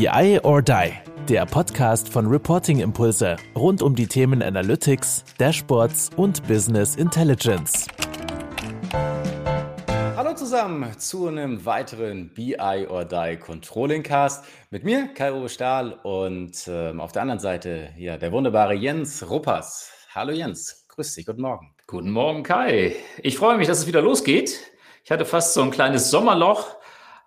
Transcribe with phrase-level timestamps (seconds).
[0.00, 0.92] BI or Die,
[1.28, 7.86] der Podcast von Reporting Impulse rund um die Themen Analytics, Dashboards und Business Intelligence.
[10.16, 16.66] Hallo zusammen zu einem weiteren BI or Die Controlling Cast mit mir, Kai-Uwe Stahl und
[16.66, 19.92] äh, auf der anderen Seite ja der wunderbare Jens Ruppers.
[20.14, 21.74] Hallo Jens, grüß dich, guten Morgen.
[21.86, 22.96] Guten Morgen Kai.
[23.18, 24.60] Ich freue mich, dass es wieder losgeht.
[25.04, 26.79] Ich hatte fast so ein kleines Sommerloch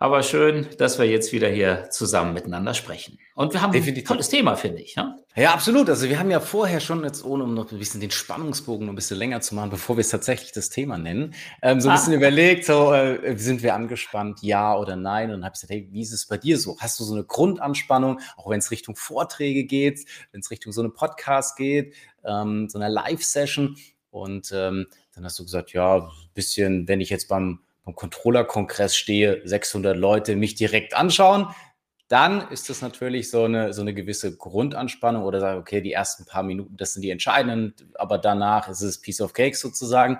[0.04, 3.20] aber schön, dass wir jetzt wieder hier zusammen miteinander sprechen.
[3.36, 4.04] Und wir haben Definitiv.
[4.04, 4.96] ein tolles Thema, finde ich.
[4.96, 5.16] Ja?
[5.34, 5.90] ja, absolut.
[5.90, 8.92] Also wir haben ja vorher schon jetzt, ohne um noch ein bisschen den Spannungsbogen noch
[8.92, 11.94] ein bisschen länger zu machen, bevor wir es tatsächlich das Thema nennen, ähm, so ein
[11.94, 11.96] ah.
[11.96, 15.30] bisschen überlegt, so äh, sind wir angespannt, ja oder nein?
[15.30, 16.76] Und dann habe ich gesagt, hey, wie ist es bei dir so?
[16.82, 20.02] Hast du so eine Grundanspannung, auch wenn es Richtung Vorträge geht,
[20.34, 21.96] wenn es Richtung so eine Podcast geht,
[22.26, 23.78] ähm, so eine Live-Session?
[24.12, 28.96] Und ähm, dann hast du gesagt, ja, ein bisschen, wenn ich jetzt beim beim Controller-Kongress
[28.96, 31.48] stehe, 600 Leute mich direkt anschauen,
[32.08, 36.26] dann ist das natürlich so eine, so eine gewisse Grundanspannung oder sage, okay, die ersten
[36.26, 40.16] paar Minuten, das sind die entscheidenden, aber danach ist es Piece of Cake sozusagen.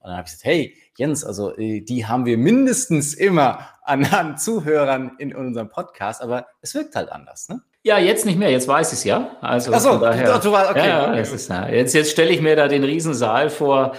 [0.00, 4.04] Und dann habe ich gesagt, hey, Jens, also äh, die haben wir mindestens immer an,
[4.04, 7.62] an Zuhörern in unserem Podcast, aber es wirkt halt anders, ne?
[7.82, 9.36] Ja, jetzt nicht mehr, jetzt weiß ich es ja.
[9.40, 10.86] Also Ach so, daher, du, okay.
[10.86, 13.96] Ja, ja, ist, jetzt, jetzt stelle ich mir da den Riesensaal vor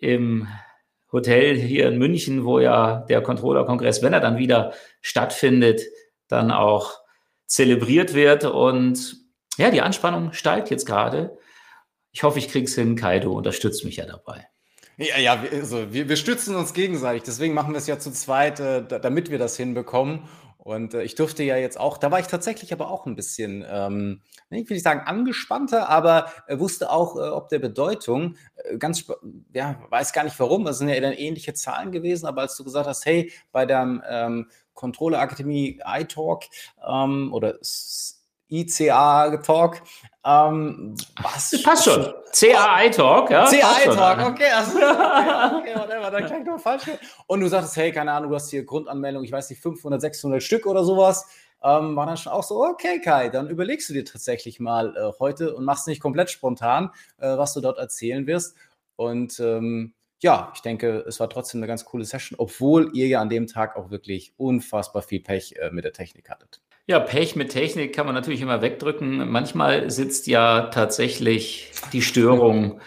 [0.00, 0.48] im
[1.12, 5.82] Hotel hier in München, wo ja der Controller-Kongress, wenn er dann wieder stattfindet,
[6.28, 6.98] dann auch
[7.46, 8.44] zelebriert wird.
[8.44, 9.16] Und
[9.56, 11.38] ja, die Anspannung steigt jetzt gerade.
[12.12, 12.96] Ich hoffe, ich kriege es hin.
[12.96, 14.48] Kaido unterstützt mich ja dabei.
[14.98, 17.22] Ja, ja, also wir, wir stützen uns gegenseitig.
[17.22, 20.28] Deswegen machen wir es ja zu zweit, äh, damit wir das hinbekommen.
[20.68, 23.64] Und äh, ich durfte ja jetzt auch, da war ich tatsächlich aber auch ein bisschen,
[23.66, 28.76] ähm, ich will nicht sagen angespannter, aber äh, wusste auch, äh, ob der Bedeutung, äh,
[28.76, 29.06] ganz,
[29.54, 32.64] ja, weiß gar nicht warum, das sind ja dann ähnliche Zahlen gewesen, aber als du
[32.64, 36.44] gesagt hast, hey, bei der ähm, Controller Akademie iTalk
[36.86, 38.17] ähm, oder ICA
[38.48, 39.82] Talk.
[40.24, 41.62] Ähm, was?
[41.62, 42.12] Passt schon.
[42.32, 43.48] CAI Talk, ja.
[43.48, 46.84] CAI Talk, okay, also, okay, okay, whatever, dann klingt doch falsch.
[47.26, 50.42] Und du sagtest, hey, keine Ahnung, du hast hier Grundanmeldung, ich weiß nicht, 500, 600
[50.42, 51.26] Stück oder sowas.
[51.62, 55.18] Ähm, war dann schon auch so, okay, Kai, dann überlegst du dir tatsächlich mal äh,
[55.18, 58.54] heute und machst nicht komplett spontan, äh, was du dort erzählen wirst.
[58.94, 63.20] Und ähm, ja, ich denke, es war trotzdem eine ganz coole Session, obwohl ihr ja
[63.20, 66.60] an dem Tag auch wirklich unfassbar viel Pech äh, mit der Technik hattet.
[66.90, 69.30] Ja, Pech mit Technik kann man natürlich immer wegdrücken.
[69.30, 72.80] Manchmal sitzt ja tatsächlich die Störung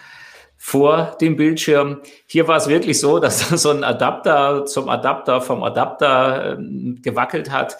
[0.58, 2.02] vor dem Bildschirm.
[2.26, 7.52] Hier war es wirklich so, dass so ein Adapter zum Adapter vom Adapter äh, gewackelt
[7.52, 7.78] hat.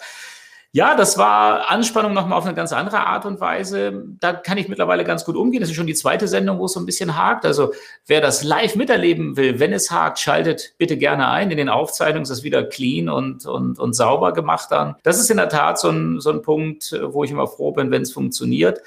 [0.74, 4.04] Ja, das war Anspannung nochmal auf eine ganz andere Art und Weise.
[4.20, 5.60] Da kann ich mittlerweile ganz gut umgehen.
[5.60, 7.44] Das ist schon die zweite Sendung, wo es so ein bisschen hakt.
[7.44, 7.74] Also
[8.06, 11.50] wer das live miterleben will, wenn es hakt, schaltet bitte gerne ein.
[11.50, 14.96] In den Aufzeichnungen ist das wieder clean und, und, und sauber gemacht dann.
[15.02, 17.90] Das ist in der Tat so ein, so ein Punkt, wo ich immer froh bin,
[17.90, 18.80] wenn es funktioniert.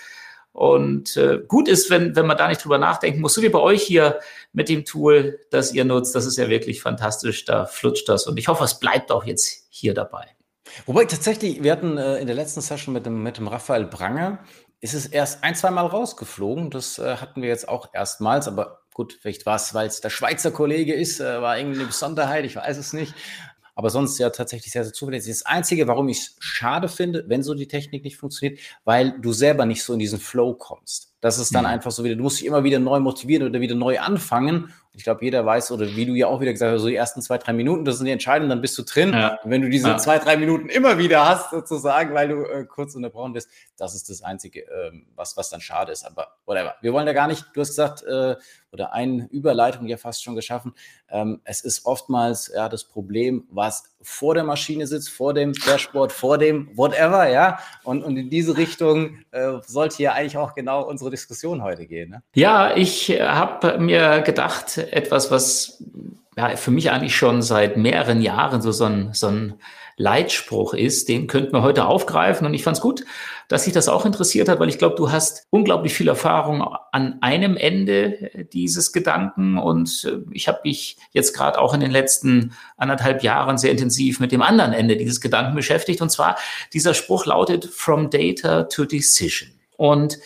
[0.54, 3.60] Und äh, gut ist, wenn, wenn man da nicht drüber nachdenken muss, so wie bei
[3.60, 4.20] euch hier
[4.54, 8.26] mit dem Tool, das ihr nutzt, das ist ja wirklich fantastisch, da flutscht das.
[8.26, 10.35] Und ich hoffe, es bleibt auch jetzt hier dabei.
[10.86, 14.40] Wobei tatsächlich, wir hatten äh, in der letzten Session mit dem, mit dem Raphael Branger,
[14.82, 16.70] ist es erst ein, zwei Mal rausgeflogen.
[16.70, 20.10] Das äh, hatten wir jetzt auch erstmals, aber gut, vielleicht war es, weil es der
[20.10, 23.14] Schweizer Kollege ist, äh, war irgendwie eine Besonderheit, ich weiß es nicht.
[23.78, 25.34] Aber sonst ja tatsächlich sehr, sehr zuverlässig.
[25.34, 29.34] Das Einzige, warum ich es schade finde, wenn so die Technik nicht funktioniert, weil du
[29.34, 31.14] selber nicht so in diesen Flow kommst.
[31.20, 31.72] Das ist dann mhm.
[31.72, 35.04] einfach so wieder, du musst dich immer wieder neu motivieren oder wieder neu anfangen ich
[35.04, 37.38] glaube, jeder weiß, oder wie du ja auch wieder gesagt hast, so die ersten zwei,
[37.38, 39.12] drei Minuten, das sind die entscheidenden, dann bist du drin.
[39.12, 39.38] Ja.
[39.44, 39.98] Und wenn du diese ja.
[39.98, 44.10] zwei, drei Minuten immer wieder hast, sozusagen, weil du äh, kurz unterbrochen bist, das ist
[44.10, 46.06] das Einzige, äh, was, was dann schade ist.
[46.06, 46.76] Aber whatever.
[46.82, 48.36] Wir wollen da gar nicht, du hast gesagt, äh,
[48.76, 50.74] oder eine Überleitung ja fast schon geschaffen.
[51.10, 56.12] Ähm, es ist oftmals ja das Problem, was vor der Maschine sitzt, vor dem Dashboard,
[56.12, 57.58] vor dem whatever, ja.
[57.84, 62.10] Und, und in diese Richtung äh, sollte ja eigentlich auch genau unsere Diskussion heute gehen.
[62.10, 62.24] Ne?
[62.36, 65.82] Ja, ich äh, habe mir gedacht, etwas, was
[66.36, 69.54] ja, für mich eigentlich schon seit mehreren Jahren so, so, ein, so ein
[69.96, 72.46] Leitspruch ist, den könnten wir heute aufgreifen.
[72.46, 73.06] Und ich fand es gut,
[73.48, 77.18] dass sich das auch interessiert hat, weil ich glaube, du hast unglaublich viel Erfahrung an
[77.22, 79.58] einem Ende dieses Gedanken.
[79.58, 84.20] Und äh, ich habe mich jetzt gerade auch in den letzten anderthalb Jahren sehr intensiv
[84.20, 86.02] mit dem anderen Ende dieses Gedanken beschäftigt.
[86.02, 86.38] Und zwar,
[86.74, 89.50] dieser Spruch lautet, from data to decision.
[89.78, 90.18] Und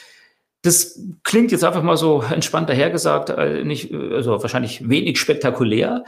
[0.62, 6.04] das klingt jetzt einfach mal so entspannt dahergesagt, äh, nicht, also wahrscheinlich wenig spektakulär.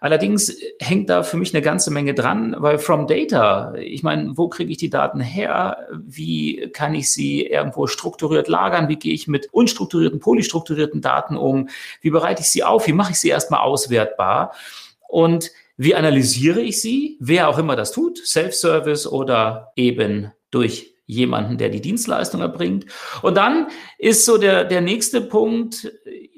[0.00, 4.48] Allerdings hängt da für mich eine ganze Menge dran, weil from data, ich meine, wo
[4.48, 5.78] kriege ich die Daten her?
[6.04, 8.88] Wie kann ich sie irgendwo strukturiert lagern?
[8.88, 11.70] Wie gehe ich mit unstrukturierten, polystrukturierten Daten um?
[12.02, 12.86] Wie bereite ich sie auf?
[12.86, 14.52] Wie mache ich sie erstmal auswertbar?
[15.08, 17.16] Und wie analysiere ich sie?
[17.20, 22.86] Wer auch immer das tut, Self-Service oder eben durch jemanden, der die Dienstleistung erbringt.
[23.22, 23.68] Und dann
[23.98, 25.92] ist so der, der nächste Punkt,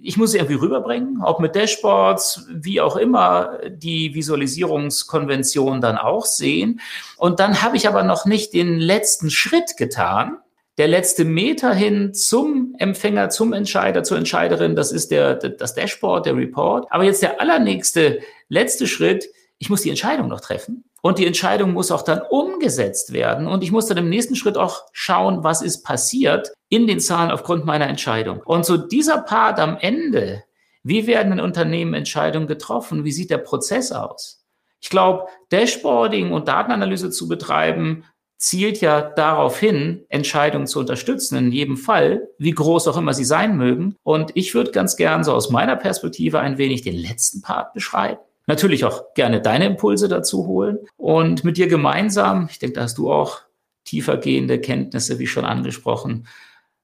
[0.07, 6.81] ich muss irgendwie rüberbringen, ob mit Dashboards, wie auch immer, die Visualisierungskonvention dann auch sehen.
[7.17, 10.39] Und dann habe ich aber noch nicht den letzten Schritt getan.
[10.79, 16.27] Der letzte Meter hin zum Empfänger, zum Entscheider, zur Entscheiderin, das ist der, das Dashboard,
[16.27, 16.87] der Report.
[16.91, 19.27] Aber jetzt der allernächste, letzte Schritt,
[19.59, 20.85] ich muss die Entscheidung noch treffen.
[21.07, 23.47] Und die Entscheidung muss auch dann umgesetzt werden.
[23.47, 27.31] Und ich muss dann im nächsten Schritt auch schauen, was ist passiert in den Zahlen
[27.31, 28.43] aufgrund meiner Entscheidung.
[28.45, 30.43] Und so dieser Part am Ende,
[30.83, 33.05] wie werden in Unternehmen Entscheidungen getroffen?
[33.05, 34.45] Wie sieht der Prozess aus?
[34.81, 38.03] Ich glaube, Dashboarding und Datenanalyse zu betreiben,
[38.37, 43.25] zielt ja darauf hin, Entscheidungen zu unterstützen, in jedem Fall, wie groß auch immer sie
[43.25, 43.95] sein mögen.
[44.03, 48.19] Und ich würde ganz gern so aus meiner Perspektive ein wenig den letzten Part beschreiben
[48.47, 52.99] natürlich auch gerne deine Impulse dazu holen und mit dir gemeinsam, ich denke, da hast
[52.99, 53.41] du auch
[53.85, 56.27] tiefergehende Kenntnisse, wie schon angesprochen,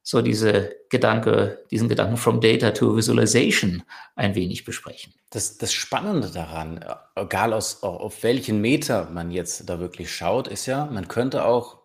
[0.02, 3.84] so diese Gedanke, diesen Gedanken from Data to Visualization
[4.16, 5.14] ein wenig besprechen.
[5.30, 10.66] Das, das Spannende daran, egal aus, auf welchen Meter man jetzt da wirklich schaut, ist
[10.66, 11.78] ja, man könnte auch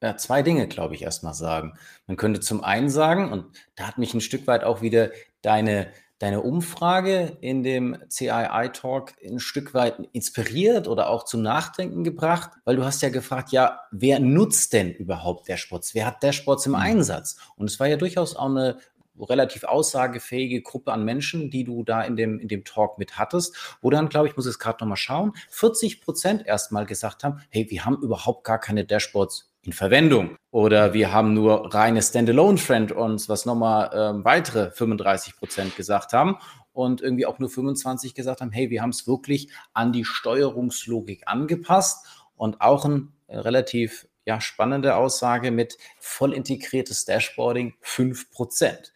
[0.00, 1.74] ja, zwei Dinge, glaube ich, erstmal sagen.
[2.06, 5.10] Man könnte zum einen sagen, und da hat mich ein Stück weit auch wieder
[5.42, 5.88] deine,
[6.24, 12.50] deine Umfrage in dem CII-Talk ein Stück weit inspiriert oder auch zum Nachdenken gebracht?
[12.64, 15.94] Weil du hast ja gefragt, ja, wer nutzt denn überhaupt Dashboards?
[15.94, 16.78] Wer hat Dashboards im mhm.
[16.78, 17.36] Einsatz?
[17.56, 18.78] Und es war ja durchaus auch eine
[19.20, 23.76] relativ aussagefähige Gruppe an Menschen, die du da in dem, in dem Talk mit hattest,
[23.82, 27.70] wo dann, glaube ich, muss es gerade nochmal schauen, 40 Prozent erstmal gesagt haben, hey,
[27.70, 30.36] wir haben überhaupt gar keine Dashboards in Verwendung.
[30.50, 36.36] Oder wir haben nur reine Standalone-Friend-ons, was nochmal ähm, weitere 35 Prozent gesagt haben.
[36.72, 41.22] Und irgendwie auch nur 25 gesagt haben, hey, wir haben es wirklich an die Steuerungslogik
[41.26, 42.06] angepasst.
[42.36, 48.92] Und auch eine äh, relativ ja, spannende Aussage mit voll integriertes Dashboarding 5 Prozent.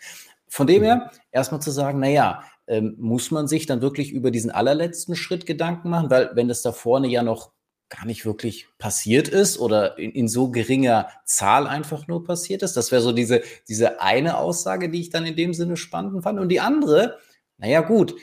[0.48, 4.50] Von dem her erstmal zu sagen, naja, ähm, muss man sich dann wirklich über diesen
[4.50, 7.52] allerletzten Schritt Gedanken machen, weil wenn das da vorne ja noch
[7.88, 12.76] gar nicht wirklich passiert ist oder in, in, so geringer Zahl einfach nur passiert ist.
[12.76, 16.38] Das wäre so diese, diese eine Aussage, die ich dann in dem Sinne spannend fand.
[16.38, 17.18] Und die andere,
[17.56, 18.14] naja gut,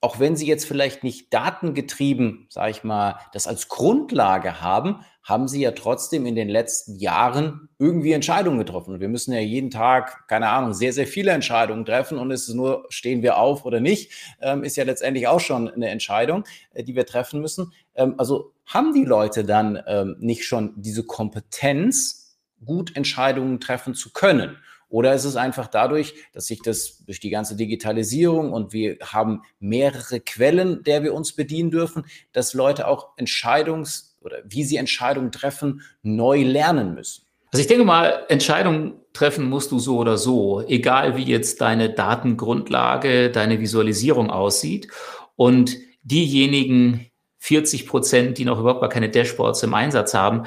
[0.00, 5.48] auch wenn Sie jetzt vielleicht nicht datengetrieben, sage ich mal, das als Grundlage haben, haben
[5.48, 8.94] Sie ja trotzdem in den letzten Jahren irgendwie Entscheidungen getroffen.
[8.94, 12.16] Und wir müssen ja jeden Tag, keine Ahnung, sehr, sehr viele Entscheidungen treffen.
[12.16, 15.68] Und es ist nur, stehen wir auf oder nicht, ähm, ist ja letztendlich auch schon
[15.68, 17.72] eine Entscheidung, äh, die wir treffen müssen.
[17.98, 24.12] Ähm, also haben die Leute dann ähm, nicht schon diese Kompetenz, gut Entscheidungen treffen zu
[24.12, 24.56] können?
[24.90, 29.42] Oder ist es einfach dadurch, dass sich das durch die ganze Digitalisierung und wir haben
[29.60, 35.30] mehrere Quellen, der wir uns bedienen dürfen, dass Leute auch Entscheidungs- oder wie sie Entscheidungen
[35.30, 37.24] treffen, neu lernen müssen?
[37.52, 41.90] Also ich denke mal, Entscheidungen treffen musst du so oder so, egal wie jetzt deine
[41.90, 44.88] Datengrundlage, deine Visualisierung aussieht.
[45.36, 47.06] Und diejenigen
[47.38, 50.44] 40 Prozent, die noch überhaupt gar keine Dashboards im Einsatz haben,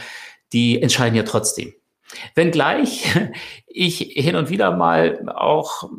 [0.53, 1.73] die entscheiden ja trotzdem.
[2.35, 3.05] Wenngleich
[3.67, 5.89] ich hin und wieder mal auch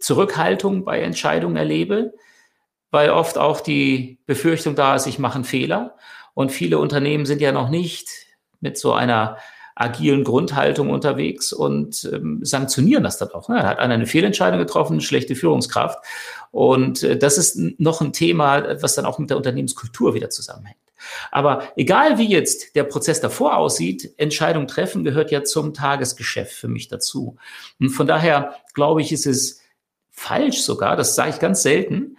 [0.00, 2.14] Zurückhaltung bei Entscheidungen erlebe,
[2.90, 5.96] weil oft auch die Befürchtung da ist, ich mache einen Fehler.
[6.34, 8.10] Und viele Unternehmen sind ja noch nicht
[8.60, 9.38] mit so einer
[9.76, 13.48] agilen Grundhaltung unterwegs und ähm, sanktionieren das dann auch.
[13.48, 13.62] Ne?
[13.62, 15.98] Hat einer eine Fehlentscheidung getroffen, schlechte Führungskraft.
[16.50, 20.78] Und äh, das ist noch ein Thema, was dann auch mit der Unternehmenskultur wieder zusammenhängt.
[21.30, 26.68] Aber egal wie jetzt der Prozess davor aussieht, Entscheidung treffen gehört ja zum Tagesgeschäft für
[26.68, 27.36] mich dazu.
[27.78, 29.60] Und von daher glaube ich, ist es
[30.10, 32.16] falsch sogar, das sage ich ganz selten,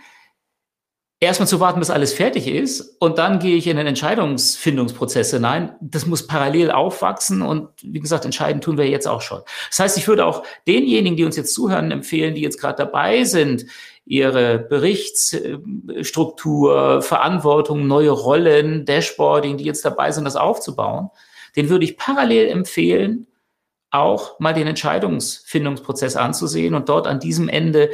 [1.20, 5.76] erstmal zu warten, bis alles fertig ist und dann gehe ich in den Entscheidungsfindungsprozess hinein.
[5.82, 9.42] Das muss parallel aufwachsen und wie gesagt, entscheiden tun wir jetzt auch schon.
[9.70, 13.24] Das heißt, ich würde auch denjenigen, die uns jetzt zuhören, empfehlen, die jetzt gerade dabei
[13.24, 13.66] sind,
[14.06, 21.10] ihre Berichtsstruktur, Verantwortung, neue Rollen, Dashboarding, die jetzt dabei sind, das aufzubauen,
[21.56, 23.26] den würde ich parallel empfehlen,
[23.90, 27.90] auch mal den Entscheidungsfindungsprozess anzusehen und dort an diesem Ende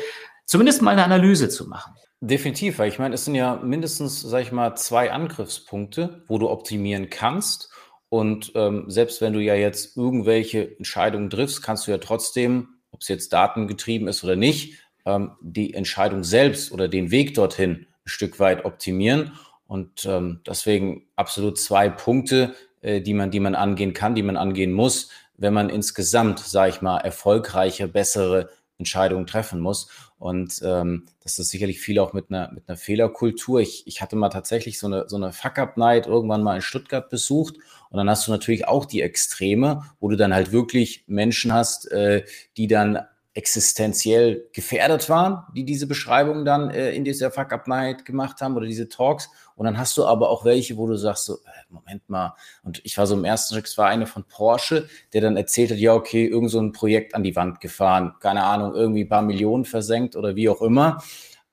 [0.45, 1.93] zumindest mal eine Analyse zu machen.
[2.25, 6.49] Definitiv, weil ich meine, es sind ja mindestens, sag ich mal, zwei Angriffspunkte, wo du
[6.49, 7.69] optimieren kannst.
[8.07, 13.01] Und ähm, selbst wenn du ja jetzt irgendwelche Entscheidungen triffst, kannst du ja trotzdem, ob
[13.01, 17.87] es jetzt datengetrieben ist oder nicht, ähm, die Entscheidung selbst oder den Weg dorthin ein
[18.05, 19.33] Stück weit optimieren.
[19.67, 24.37] Und ähm, deswegen absolut zwei Punkte, äh, die man, die man angehen kann, die man
[24.37, 29.89] angehen muss, wenn man insgesamt, sage ich mal, erfolgreiche, bessere Entscheidungen treffen muss.
[30.17, 33.59] Und ähm, das ist sicherlich viel auch mit einer, mit einer Fehlerkultur.
[33.59, 37.55] Ich, ich hatte mal tatsächlich so eine, so eine Fuck-Up-Night irgendwann mal in Stuttgart besucht.
[37.89, 41.91] Und dann hast du natürlich auch die Extreme, wo du dann halt wirklich Menschen hast,
[41.91, 42.23] äh,
[42.57, 42.99] die dann
[43.35, 48.89] existenziell gefährdet waren, die diese Beschreibung dann äh, in dieser Fuck-Up-Night gemacht haben oder diese
[48.89, 49.29] Talks.
[49.55, 52.35] Und dann hast du aber auch welche, wo du sagst so, äh, Moment mal.
[52.63, 55.71] Und ich war so im ersten Schritt, es war eine von Porsche, der dann erzählt
[55.71, 59.09] hat, ja, okay, irgend so ein Projekt an die Wand gefahren, keine Ahnung, irgendwie ein
[59.09, 61.03] paar Millionen versenkt oder wie auch immer.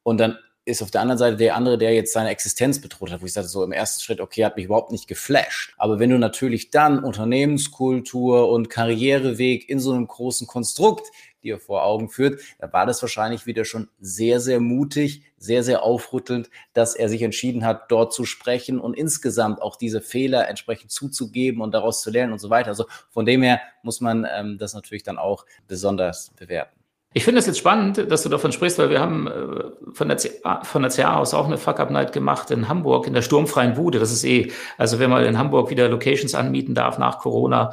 [0.03, 3.23] Und dann ist auf der anderen Seite der andere, der jetzt seine Existenz bedroht hat,
[3.23, 5.75] wo ich sagte, so im ersten Schritt, okay, hat mich überhaupt nicht geflasht.
[5.79, 11.11] Aber wenn du natürlich dann Unternehmenskultur und Karriereweg in so einem großen Konstrukt
[11.43, 15.83] dir vor Augen führt, da war das wahrscheinlich wieder schon sehr, sehr mutig, sehr, sehr
[15.83, 20.91] aufrüttelnd, dass er sich entschieden hat, dort zu sprechen und insgesamt auch diese Fehler entsprechend
[20.91, 22.69] zuzugeben und daraus zu lernen und so weiter.
[22.69, 26.81] Also von dem her muss man ähm, das natürlich dann auch besonders bewerten.
[27.13, 30.17] Ich finde es jetzt spannend, dass du davon sprichst, weil wir haben äh, von der,
[30.17, 33.99] CA, von der CA aus auch eine Fuck-Up-Night gemacht in Hamburg, in der sturmfreien Bude.
[33.99, 37.73] Das ist eh, also wenn man in Hamburg wieder Locations anmieten darf nach Corona,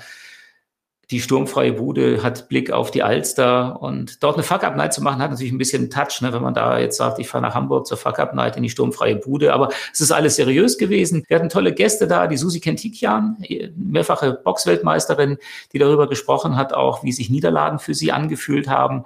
[1.09, 5.31] die sturmfreie Bude hat Blick auf die Alster und dort eine Fuck-Up-Night zu machen, hat
[5.31, 7.97] natürlich ein bisschen Touch, ne, wenn man da jetzt sagt, ich fahre nach Hamburg zur
[7.97, 11.23] Fuck-Up-Night in die sturmfreie Bude, aber es ist alles seriös gewesen.
[11.27, 13.37] Wir hatten tolle Gäste da, die Susi Kentikian,
[13.75, 15.37] mehrfache Boxweltmeisterin,
[15.71, 19.05] die darüber gesprochen hat, auch wie sich Niederlagen für sie angefühlt haben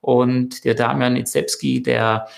[0.00, 2.28] und der Damian Itzebski, der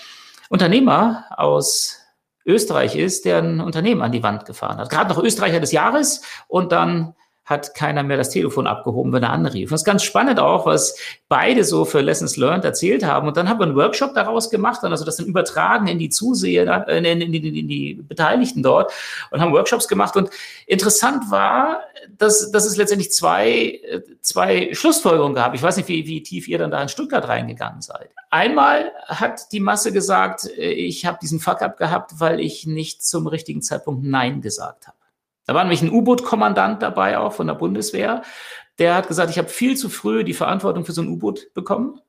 [0.49, 2.01] Unternehmer aus
[2.45, 4.89] Österreich ist, der ein Unternehmen an die Wand gefahren hat.
[4.89, 9.29] Gerade noch Österreicher des Jahres und dann hat keiner mehr das Telefon abgehoben, wenn er
[9.29, 9.69] anrief.
[9.69, 10.97] das ist ganz spannend auch, was
[11.29, 13.27] beide so für Lessons Learned erzählt haben.
[13.27, 16.09] Und dann haben wir einen Workshop daraus gemacht und also das dann übertragen in die
[16.09, 18.91] Zuseher, äh, in, in, in, in die Beteiligten dort
[19.29, 20.15] und haben Workshops gemacht.
[20.17, 20.31] Und
[20.65, 21.81] interessant war,
[22.17, 25.53] dass, dass es letztendlich zwei, äh, zwei Schlussfolgerungen gab.
[25.53, 28.09] Ich weiß nicht, wie, wie tief ihr dann da in Stuttgart reingegangen seid.
[28.31, 33.27] Einmal hat die Masse gesagt, äh, ich habe diesen Fuck-up gehabt, weil ich nicht zum
[33.27, 34.97] richtigen Zeitpunkt Nein gesagt habe.
[35.45, 38.23] Da war nämlich ein U-Boot-Kommandant dabei auch von der Bundeswehr.
[38.79, 41.99] Der hat gesagt, ich habe viel zu früh die Verantwortung für so ein U-Boot bekommen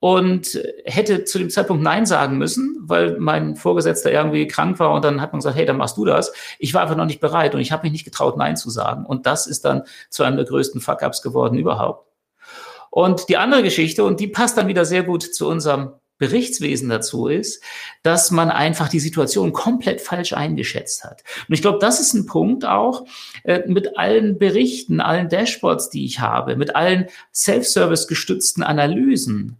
[0.00, 5.04] und hätte zu dem Zeitpunkt Nein sagen müssen, weil mein Vorgesetzter irgendwie krank war und
[5.04, 6.32] dann hat man gesagt, hey, dann machst du das.
[6.58, 9.04] Ich war einfach noch nicht bereit und ich habe mich nicht getraut, Nein zu sagen.
[9.04, 12.06] Und das ist dann zu einem der größten Fuck-ups geworden überhaupt.
[12.88, 17.26] Und die andere Geschichte, und die passt dann wieder sehr gut zu unserem Berichtswesen dazu
[17.26, 17.64] ist,
[18.04, 21.24] dass man einfach die Situation komplett falsch eingeschätzt hat.
[21.48, 23.06] Und ich glaube, das ist ein Punkt auch
[23.42, 29.56] äh, mit allen Berichten, allen Dashboards, die ich habe, mit allen Self-Service gestützten Analysen.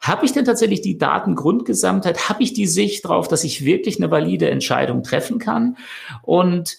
[0.00, 2.30] Habe ich denn tatsächlich die Datengrundgesamtheit?
[2.30, 5.76] Habe ich die Sicht darauf, dass ich wirklich eine valide Entscheidung treffen kann?
[6.22, 6.78] Und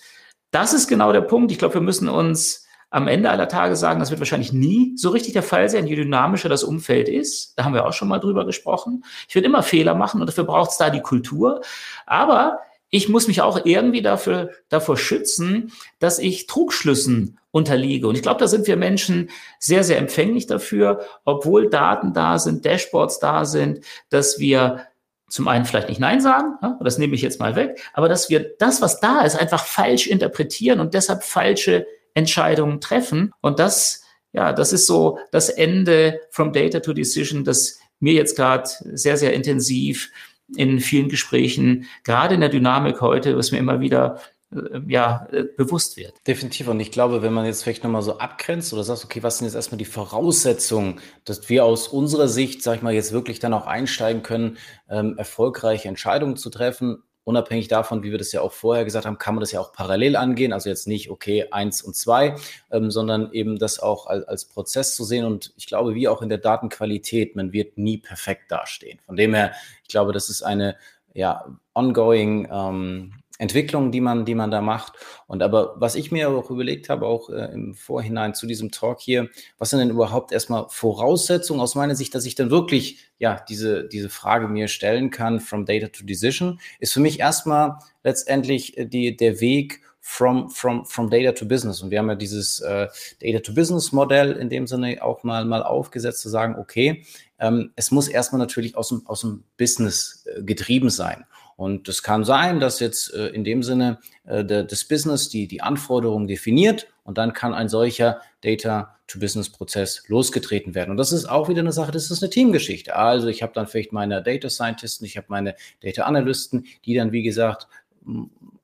[0.49, 1.51] das ist genau der Punkt.
[1.51, 5.09] Ich glaube, wir müssen uns am Ende aller Tage sagen, das wird wahrscheinlich nie so
[5.09, 7.57] richtig der Fall sein, je dynamischer das Umfeld ist.
[7.57, 9.05] Da haben wir auch schon mal drüber gesprochen.
[9.27, 11.61] Ich werde immer Fehler machen und dafür braucht es da die Kultur.
[12.05, 18.07] Aber ich muss mich auch irgendwie dafür, davor schützen, dass ich Trugschlüssen unterliege.
[18.09, 22.65] Und ich glaube, da sind wir Menschen sehr, sehr empfänglich dafür, obwohl Daten da sind,
[22.65, 24.85] Dashboards da sind, dass wir
[25.29, 28.53] zum einen vielleicht nicht Nein sagen, das nehme ich jetzt mal weg, aber dass wir
[28.59, 33.33] das, was da ist, einfach falsch interpretieren und deshalb falsche Entscheidungen treffen.
[33.41, 34.03] Und das,
[34.33, 39.17] ja, das ist so das Ende from Data to Decision, das mir jetzt gerade sehr,
[39.17, 40.11] sehr intensiv
[40.55, 44.19] in vielen Gesprächen, gerade in der Dynamik heute, was mir immer wieder
[44.53, 46.13] äh, ja, äh, bewusst wird.
[46.27, 46.67] Definitiv.
[46.67, 49.45] Und ich glaube, wenn man jetzt vielleicht nochmal so abgrenzt oder sagt, okay, was sind
[49.47, 53.53] jetzt erstmal die Voraussetzungen, dass wir aus unserer Sicht, sag ich mal, jetzt wirklich dann
[53.53, 54.57] auch einsteigen können,
[54.89, 59.17] ähm, erfolgreiche Entscheidungen zu treffen, unabhängig davon, wie wir das ja auch vorher gesagt haben,
[59.17, 60.53] kann man das ja auch parallel angehen.
[60.53, 62.35] Also jetzt nicht, okay, eins und zwei,
[62.71, 65.25] ähm, sondern eben das auch als, als, Prozess zu sehen.
[65.25, 68.99] Und ich glaube, wie auch in der Datenqualität, man wird nie perfekt dastehen.
[69.05, 70.75] Von dem her, ich glaube, das ist eine
[71.13, 74.93] ja, ongoing ähm, Entwicklung, die man, die man da macht.
[75.25, 79.01] Und aber was ich mir auch überlegt habe, auch äh, im Vorhinein zu diesem Talk
[79.01, 83.43] hier, was sind denn überhaupt erstmal Voraussetzungen aus meiner Sicht, dass ich dann wirklich ja
[83.49, 88.77] diese, diese Frage mir stellen kann, from data to decision, ist für mich erstmal letztendlich
[88.77, 91.81] äh, die, der Weg from, from, from data to business.
[91.81, 92.87] Und wir haben ja dieses äh,
[93.21, 97.05] Data to Business Modell in dem Sinne auch mal, mal aufgesetzt, zu sagen, okay,
[97.39, 101.25] ähm, es muss erstmal natürlich aus dem, aus dem Business äh, getrieben sein.
[101.55, 105.47] Und es kann sein, dass jetzt äh, in dem Sinne äh, der, das Business die,
[105.47, 110.91] die Anforderungen definiert und dann kann ein solcher Data-to-Business-Prozess losgetreten werden.
[110.91, 112.95] Und das ist auch wieder eine Sache, das ist eine Teamgeschichte.
[112.95, 117.11] Also ich habe dann vielleicht meine Data Scientisten, ich habe meine Data Analysten, die dann,
[117.11, 117.67] wie gesagt,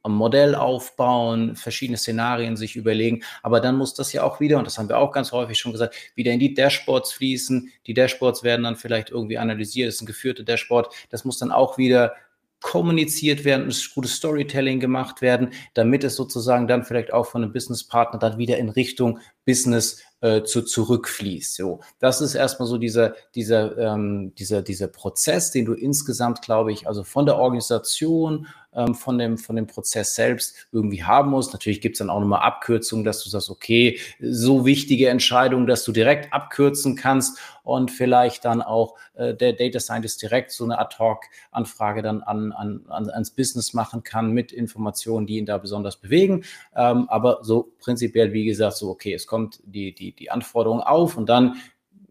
[0.08, 3.24] am Modell aufbauen, verschiedene Szenarien sich überlegen.
[3.44, 5.74] Aber dann muss das ja auch wieder, und das haben wir auch ganz häufig schon
[5.74, 7.70] gesagt, wieder in die Dashboards fließen.
[7.86, 9.90] Die Dashboards werden dann vielleicht irgendwie analysiert.
[9.90, 10.94] Das ist ein geführter Dashboard.
[11.10, 12.14] Das muss dann auch wieder
[12.62, 17.54] kommuniziert werden, es gutes Storytelling gemacht werden, damit es sozusagen dann vielleicht auch von einem
[17.54, 21.56] Businesspartner dann wieder in Richtung Business äh, zu zurückfließt.
[21.56, 26.72] So, das ist erstmal so dieser dieser ähm, dieser dieser Prozess, den du insgesamt, glaube
[26.72, 31.52] ich, also von der Organisation ähm, von, dem, von dem Prozess selbst irgendwie haben musst.
[31.52, 35.84] Natürlich gibt es dann auch nochmal Abkürzungen, dass du sagst, okay, so wichtige Entscheidungen, dass
[35.84, 40.80] du direkt abkürzen kannst und vielleicht dann auch äh, der Data Scientist direkt so eine
[40.80, 45.98] Ad-Hoc-Anfrage dann an, an, an, ans Business machen kann mit Informationen, die ihn da besonders
[45.98, 46.44] bewegen.
[46.76, 51.18] Ähm, aber so prinzipiell, wie gesagt, so, okay, es kommt die, die, die Anforderung auf
[51.18, 51.56] und dann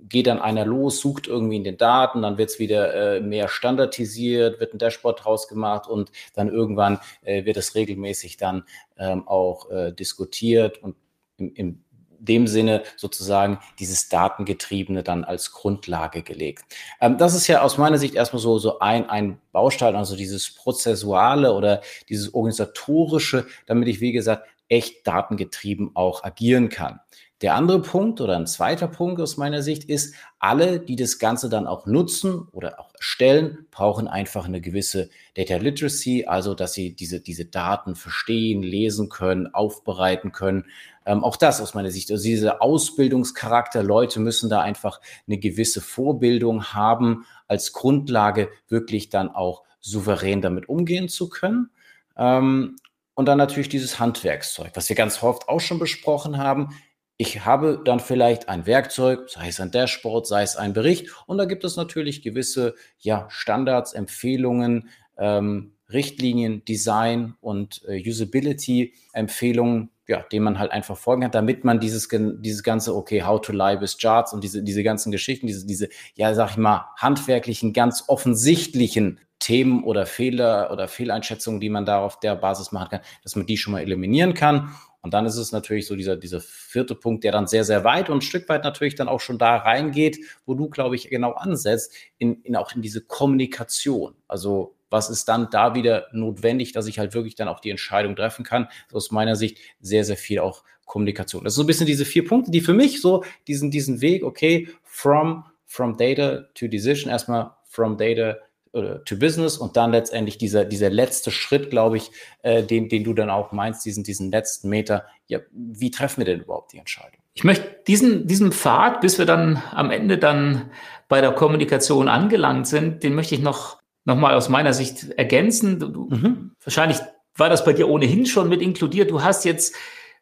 [0.08, 3.48] geht dann einer los, sucht irgendwie in den Daten, dann wird es wieder äh, mehr
[3.48, 8.64] standardisiert, wird ein Dashboard draus gemacht und dann irgendwann äh, wird es regelmäßig dann
[8.98, 10.96] ähm, auch äh, diskutiert und
[11.38, 11.82] im, im
[12.18, 16.64] dem Sinne sozusagen dieses Datengetriebene dann als Grundlage gelegt.
[17.00, 20.54] Ähm, das ist ja aus meiner Sicht erstmal so, so ein, ein Baustein, also dieses
[20.54, 27.00] Prozessuale oder dieses Organisatorische, damit ich, wie gesagt, echt datengetrieben auch agieren kann.
[27.42, 31.50] Der andere Punkt oder ein zweiter Punkt aus meiner Sicht ist, alle, die das Ganze
[31.50, 36.96] dann auch nutzen oder auch erstellen, brauchen einfach eine gewisse Data Literacy, also dass sie
[36.96, 40.64] diese, diese Daten verstehen, lesen können, aufbereiten können.
[41.04, 45.82] Ähm, auch das aus meiner Sicht, also dieser Ausbildungscharakter, Leute müssen da einfach eine gewisse
[45.82, 51.68] Vorbildung haben, als Grundlage wirklich dann auch souverän damit umgehen zu können.
[52.16, 52.76] Ähm,
[53.12, 56.74] und dann natürlich dieses Handwerkszeug, was wir ganz oft auch schon besprochen haben
[57.18, 61.38] ich habe dann vielleicht ein Werkzeug, sei es ein Dashboard, sei es ein Bericht, und
[61.38, 70.22] da gibt es natürlich gewisse ja, Standards, Empfehlungen, ähm, Richtlinien, Design und äh, Usability-Empfehlungen, ja,
[70.30, 73.80] denen man halt einfach folgen kann, damit man dieses, dieses ganze, okay, how to lie
[73.80, 78.04] with charts und diese, diese ganzen Geschichten, diese, diese, ja, sag ich mal, handwerklichen, ganz
[78.08, 83.36] offensichtlichen Themen oder Fehler oder Fehleinschätzungen, die man da auf der Basis machen kann, dass
[83.36, 84.74] man die schon mal eliminieren kann.
[85.02, 88.10] Und dann ist es natürlich so dieser, dieser vierte Punkt, der dann sehr, sehr weit
[88.10, 91.32] und ein Stück weit natürlich dann auch schon da reingeht, wo du, glaube ich, genau
[91.32, 94.14] ansetzt, in, in auch in diese Kommunikation.
[94.26, 98.16] Also was ist dann da wieder notwendig, dass ich halt wirklich dann auch die Entscheidung
[98.16, 98.68] treffen kann?
[98.92, 101.44] Aus meiner Sicht sehr, sehr viel auch Kommunikation.
[101.44, 104.22] Das ist so ein bisschen diese vier Punkte, die für mich so diesen, diesen Weg,
[104.22, 108.36] okay, from, from data to decision, erstmal from data
[108.76, 112.10] oder to Business und dann letztendlich dieser, dieser letzte Schritt, glaube ich,
[112.42, 115.06] äh, den, den du dann auch meinst, diesen, diesen letzten Meter.
[115.26, 117.20] Ja, wie treffen wir denn überhaupt die Entscheidung?
[117.34, 120.70] Ich möchte diesen, diesen Pfad, bis wir dann am Ende dann
[121.08, 125.78] bei der Kommunikation angelangt sind, den möchte ich noch, noch mal aus meiner Sicht ergänzen.
[125.78, 126.52] Du, mhm.
[126.62, 126.98] Wahrscheinlich
[127.34, 129.10] war das bei dir ohnehin schon mit inkludiert.
[129.10, 129.74] Du hast jetzt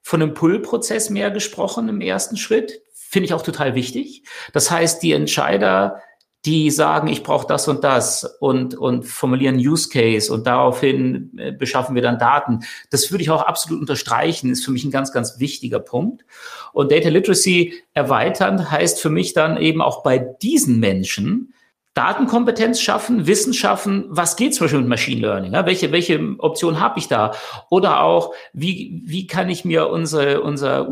[0.03, 2.83] von einem Pull-Prozess mehr gesprochen im ersten Schritt.
[2.93, 4.25] Finde ich auch total wichtig.
[4.53, 6.03] Das heißt, die Entscheider
[6.45, 11.53] die sagen, ich brauche das und das und, und formulieren Use Case und daraufhin äh,
[11.53, 12.61] beschaffen wir dann Daten.
[12.91, 16.25] Das würde ich auch absolut unterstreichen, ist für mich ein ganz, ganz wichtiger Punkt.
[16.73, 21.55] Und Data Literacy erweitern heißt für mich dann eben auch bei diesen Menschen,
[21.95, 25.53] Datenkompetenz schaffen, Wissen schaffen, was geht zum Beispiel mit Machine Learning?
[25.53, 25.65] Ja?
[25.65, 27.33] Welche, welche Option habe ich da?
[27.71, 30.89] Oder auch, wie, wie kann ich mir unsere, unser,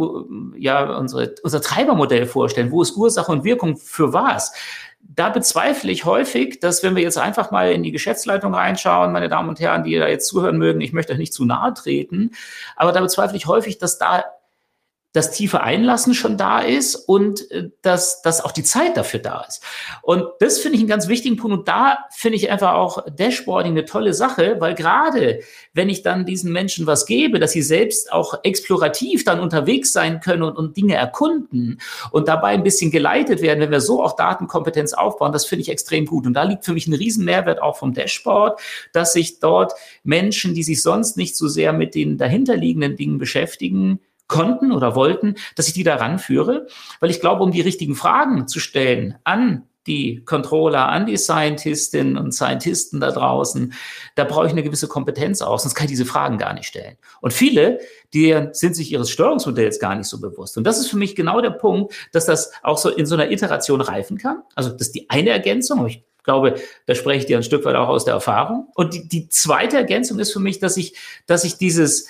[0.57, 2.71] ja, unsere, unser Treibermodell vorstellen?
[2.71, 4.53] Wo ist Ursache und Wirkung für was?
[5.15, 9.29] da bezweifle ich häufig, dass wenn wir jetzt einfach mal in die Geschäftsleitung reinschauen, meine
[9.29, 12.31] Damen und Herren, die da jetzt zuhören mögen, ich möchte euch nicht zu nahe treten,
[12.77, 14.25] aber da bezweifle ich häufig, dass da
[15.13, 19.45] das tiefe Einlassen schon da ist und äh, dass, dass auch die Zeit dafür da
[19.47, 19.63] ist.
[20.01, 21.59] Und das finde ich einen ganz wichtigen Punkt.
[21.59, 25.41] Und da finde ich einfach auch Dashboarding eine tolle Sache, weil gerade
[25.75, 30.21] wenn ich dann diesen Menschen was gebe, dass sie selbst auch explorativ dann unterwegs sein
[30.21, 34.17] können und, und Dinge erkunden und dabei ein bisschen geleitet werden, wenn wir so auch
[34.17, 36.27] Datenkompetenz aufbauen, das finde ich extrem gut.
[36.27, 38.61] Und da liegt für mich ein Riesenmehrwert auch vom Dashboard,
[38.93, 44.01] dass sich dort Menschen, die sich sonst nicht so sehr mit den dahinterliegenden Dingen beschäftigen,
[44.33, 46.67] konnten oder wollten, dass ich die da ranführe,
[47.01, 52.17] weil ich glaube, um die richtigen Fragen zu stellen an die Controller, an die Scientistinnen
[52.17, 53.75] und Scientisten da draußen,
[54.15, 56.97] da brauche ich eine gewisse Kompetenz aus, sonst kann ich diese Fragen gar nicht stellen.
[57.21, 57.81] Und viele,
[58.15, 60.57] die sind sich ihres Steuerungsmodells gar nicht so bewusst.
[60.57, 63.31] Und das ist für mich genau der Punkt, dass das auch so in so einer
[63.31, 64.43] Iteration reifen kann.
[64.55, 66.55] Also das ist die eine Ergänzung, aber ich glaube,
[66.87, 68.69] da spreche ich dir ein Stück weit auch aus der Erfahrung.
[68.75, 72.07] Und die, die zweite Ergänzung ist für mich, dass ich, dass ich dieses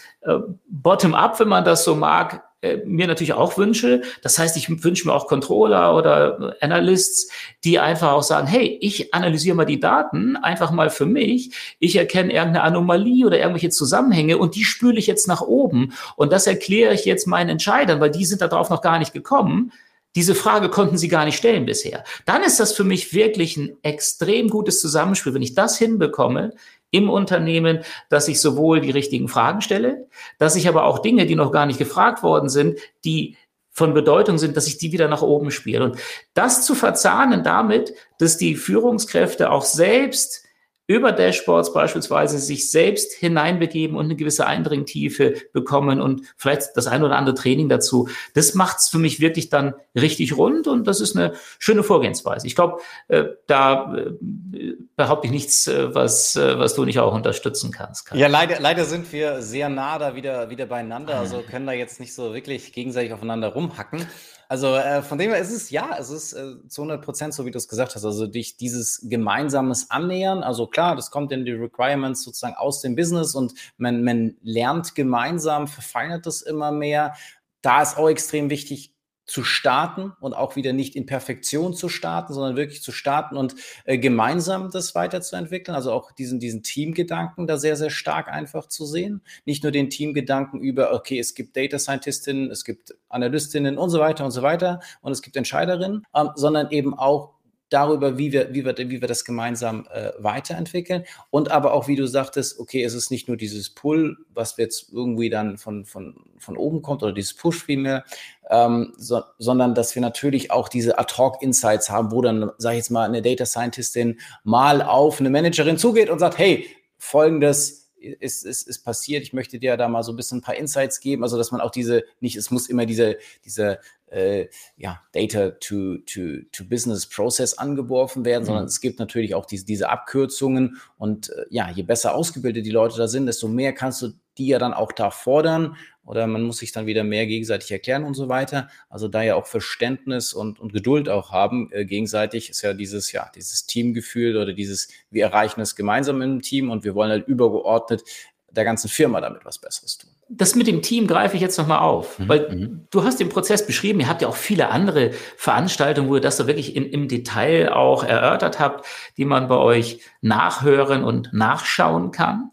[0.69, 4.03] Bottom-up, wenn man das so mag, äh, mir natürlich auch wünsche.
[4.23, 7.29] Das heißt, ich wünsche mir auch Controller oder Analysts,
[7.65, 11.51] die einfach auch sagen, hey, ich analysiere mal die Daten einfach mal für mich.
[11.81, 15.93] Ich erkenne irgendeine Anomalie oder irgendwelche Zusammenhänge und die spüle ich jetzt nach oben.
[16.15, 19.73] Und das erkläre ich jetzt meinen Entscheidern, weil die sind darauf noch gar nicht gekommen.
[20.15, 22.05] Diese Frage konnten sie gar nicht stellen bisher.
[22.27, 26.53] Dann ist das für mich wirklich ein extrem gutes Zusammenspiel, wenn ich das hinbekomme,
[26.93, 30.07] im Unternehmen, dass ich sowohl die richtigen Fragen stelle,
[30.39, 33.37] dass ich aber auch Dinge, die noch gar nicht gefragt worden sind, die
[33.73, 35.83] von Bedeutung sind, dass ich die wieder nach oben spiele.
[35.83, 35.97] Und
[36.35, 40.45] das zu verzahnen damit, dass die Führungskräfte auch selbst
[40.87, 47.03] über Dashboards beispielsweise sich selbst hineinbegeben und eine gewisse Eindringtiefe bekommen und vielleicht das ein
[47.05, 48.09] oder andere Training dazu.
[48.35, 52.47] Das macht es für mich wirklich dann richtig rund und das ist eine schöne Vorgehensweise.
[52.47, 57.14] Ich glaube, äh, da äh, behaupte ich nichts, äh, was, äh, was du nicht auch
[57.14, 58.07] unterstützen kannst.
[58.07, 58.18] Kai.
[58.18, 62.01] Ja, leider, leider sind wir sehr nah da wieder, wieder beieinander, also können da jetzt
[62.01, 64.07] nicht so wirklich gegenseitig aufeinander rumhacken.
[64.53, 67.47] Also äh, von dem her ist es ja, es ist äh, zu 100 Prozent so,
[67.47, 68.05] wie du es gesagt hast.
[68.05, 72.95] Also durch dieses gemeinsames Annähern, also klar, das kommt in die Requirements sozusagen aus dem
[72.95, 77.15] Business und man, man lernt gemeinsam, verfeinert das immer mehr.
[77.62, 78.92] Da ist auch extrem wichtig,
[79.25, 83.55] zu starten und auch wieder nicht in Perfektion zu starten, sondern wirklich zu starten und
[83.85, 85.75] äh, gemeinsam das weiterzuentwickeln.
[85.75, 89.23] Also auch diesen, diesen Teamgedanken da sehr, sehr stark einfach zu sehen.
[89.45, 94.01] Nicht nur den Teamgedanken über, okay, es gibt Data Scientistinnen, es gibt Analystinnen und so
[94.01, 97.32] weiter und so weiter und es gibt Entscheiderinnen, ähm, sondern eben auch
[97.73, 101.05] darüber, wie wir, wie wir, wie wir das gemeinsam äh, weiterentwickeln.
[101.31, 104.93] Und aber auch, wie du sagtest, okay, es ist nicht nur dieses Pull, was jetzt
[104.93, 108.05] irgendwie dann von, von, von oben kommt oder dieses Push vielmehr,
[108.51, 112.91] ähm, so, sondern dass wir natürlich auch diese Ad-Hoc-Insights haben, wo dann, sage ich jetzt
[112.91, 116.67] mal, eine Data Scientistin mal auf eine Managerin zugeht und sagt, hey,
[116.99, 119.23] folgendes ist, ist, ist passiert.
[119.23, 121.61] Ich möchte dir da mal so ein bisschen ein paar Insights geben, also dass man
[121.61, 123.79] auch diese, nicht, es muss immer diese, diese
[124.12, 128.47] äh, ja, Data to, to, to Business Process angeworfen werden, mhm.
[128.47, 132.71] sondern es gibt natürlich auch diese, diese Abkürzungen und äh, ja, je besser ausgebildet die
[132.71, 136.43] Leute da sind, desto mehr kannst du die ja dann auch da fordern oder man
[136.43, 138.69] muss sich dann wieder mehr gegenseitig erklären und so weiter.
[138.88, 143.12] Also da ja auch Verständnis und, und Geduld auch haben äh, gegenseitig ist ja dieses,
[143.12, 147.29] ja, dieses Teamgefühl oder dieses, wir erreichen es gemeinsam im Team und wir wollen halt
[147.29, 148.03] übergeordnet
[148.51, 150.11] der ganzen Firma damit was Besseres tun.
[150.29, 152.29] Das mit dem Team greife ich jetzt nochmal auf, mhm.
[152.29, 152.87] weil mhm.
[152.91, 156.37] du hast den Prozess beschrieben, ihr habt ja auch viele andere Veranstaltungen, wo ihr das
[156.37, 158.87] so wirklich in, im Detail auch erörtert habt,
[159.17, 162.51] die man bei euch nachhören und nachschauen kann.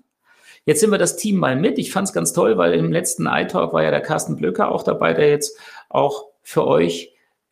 [0.69, 1.79] Jetzt sind wir das Team mal mit.
[1.79, 4.83] Ich fand es ganz toll, weil im letzten iTalk war ja der Carsten Blöcker auch
[4.83, 5.57] dabei, der jetzt
[5.89, 7.11] auch für euch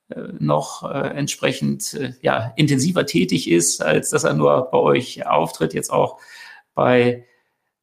[0.09, 5.25] äh, noch äh, entsprechend äh, ja, intensiver tätig ist, als dass er nur bei euch
[5.25, 6.19] auftritt, jetzt auch
[6.75, 7.25] bei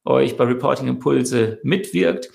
[0.05, 2.29] euch bei Reporting Impulse mitwirkt.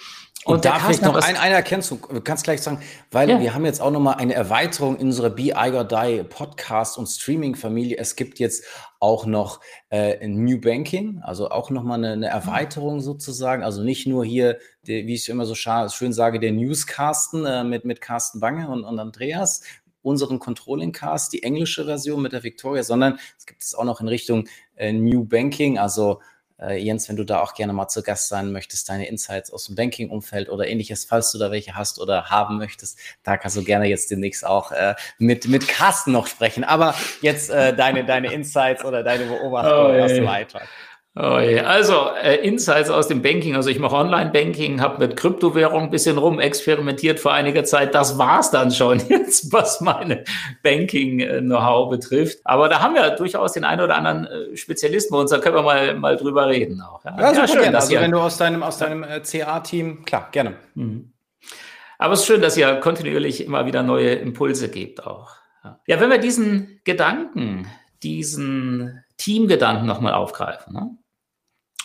[0.46, 3.40] Und, und da vielleicht noch ein, eine Erkennung, du kannst gleich sagen, weil ja.
[3.40, 7.06] wir haben jetzt auch nochmal eine Erweiterung in unserer Be I or Die Podcast und
[7.06, 7.98] Streaming-Familie.
[7.98, 8.64] Es gibt jetzt
[9.00, 13.62] auch noch äh, New Banking, also auch nochmal eine, eine Erweiterung sozusagen.
[13.62, 17.84] Also nicht nur hier, die, wie ich immer so schön sage, der Newscasten äh, mit,
[17.84, 19.60] mit Carsten Bange und, und Andreas,
[20.00, 24.00] unseren Controlling Cast, die englische Version mit der Victoria, sondern es gibt es auch noch
[24.00, 26.20] in Richtung äh, New Banking, also
[26.68, 29.76] Jens, wenn du da auch gerne mal zu Gast sein möchtest, deine Insights aus dem
[29.76, 33.86] Banking-Umfeld oder ähnliches, falls du da welche hast oder haben möchtest, da kannst du gerne
[33.86, 36.64] jetzt demnächst auch äh, mit, mit Carsten noch sprechen.
[36.64, 40.68] Aber jetzt äh, deine, deine Insights oder deine Beobachtungen oh, aus dem Alltag.
[41.16, 41.22] Oh.
[41.22, 43.56] Also äh, Insights aus dem Banking.
[43.56, 47.96] Also ich mache Online-Banking, habe mit Kryptowährung ein bisschen rum experimentiert vor einiger Zeit.
[47.96, 50.22] Das war's dann schon jetzt, was meine
[50.62, 52.38] Banking-Know-how betrifft.
[52.44, 55.32] Aber da haben wir durchaus den einen oder anderen äh, Spezialisten bei uns.
[55.32, 57.04] Da können wir mal, mal drüber reden auch.
[57.04, 57.62] Ja, ja, ja schön.
[57.62, 57.76] Gerne.
[57.78, 60.54] Also wenn du aus deinem, aus deinem äh, CA-Team, klar, gerne.
[60.74, 61.12] Mhm.
[61.98, 65.32] Aber es ist schön, dass ihr kontinuierlich immer wieder neue Impulse gebt auch.
[65.64, 67.66] Ja, ja wenn wir diesen Gedanken,
[68.02, 70.72] diesen Teamgedanken nochmal aufgreifen.
[70.72, 70.96] Ne?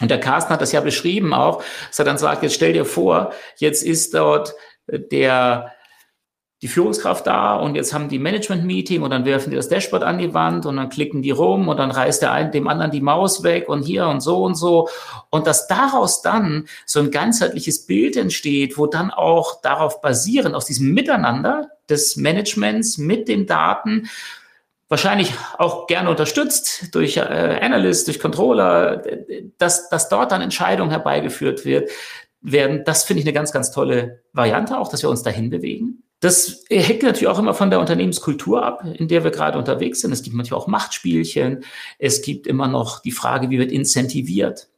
[0.02, 2.86] Und der Carsten hat das ja beschrieben auch, dass er dann sagt, jetzt stell dir
[2.86, 4.54] vor, jetzt ist dort
[4.88, 5.72] äh, der,
[6.62, 10.18] die Führungskraft da und jetzt haben die Management-Meeting und dann werfen die das Dashboard an
[10.18, 13.02] die Wand und dann klicken die rum und dann reißt der einen dem anderen die
[13.02, 14.90] Maus weg und hier und so und so.
[15.30, 20.66] Und dass daraus dann so ein ganzheitliches Bild entsteht, wo dann auch darauf basierend, aus
[20.66, 24.10] diesem Miteinander des Managements mit den Daten,
[24.88, 29.04] wahrscheinlich auch gerne unterstützt durch äh, Analysts, durch Controller,
[29.58, 31.90] dass, dass dort dann Entscheidungen herbeigeführt wird,
[32.42, 32.84] werden.
[32.86, 36.04] Das finde ich eine ganz, ganz tolle Variante, auch dass wir uns dahin bewegen.
[36.20, 40.12] Das hängt natürlich auch immer von der Unternehmenskultur ab, in der wir gerade unterwegs sind.
[40.12, 41.64] Es gibt manchmal auch Machtspielchen.
[42.00, 44.70] Es gibt immer noch die Frage, wie wird incentiviert?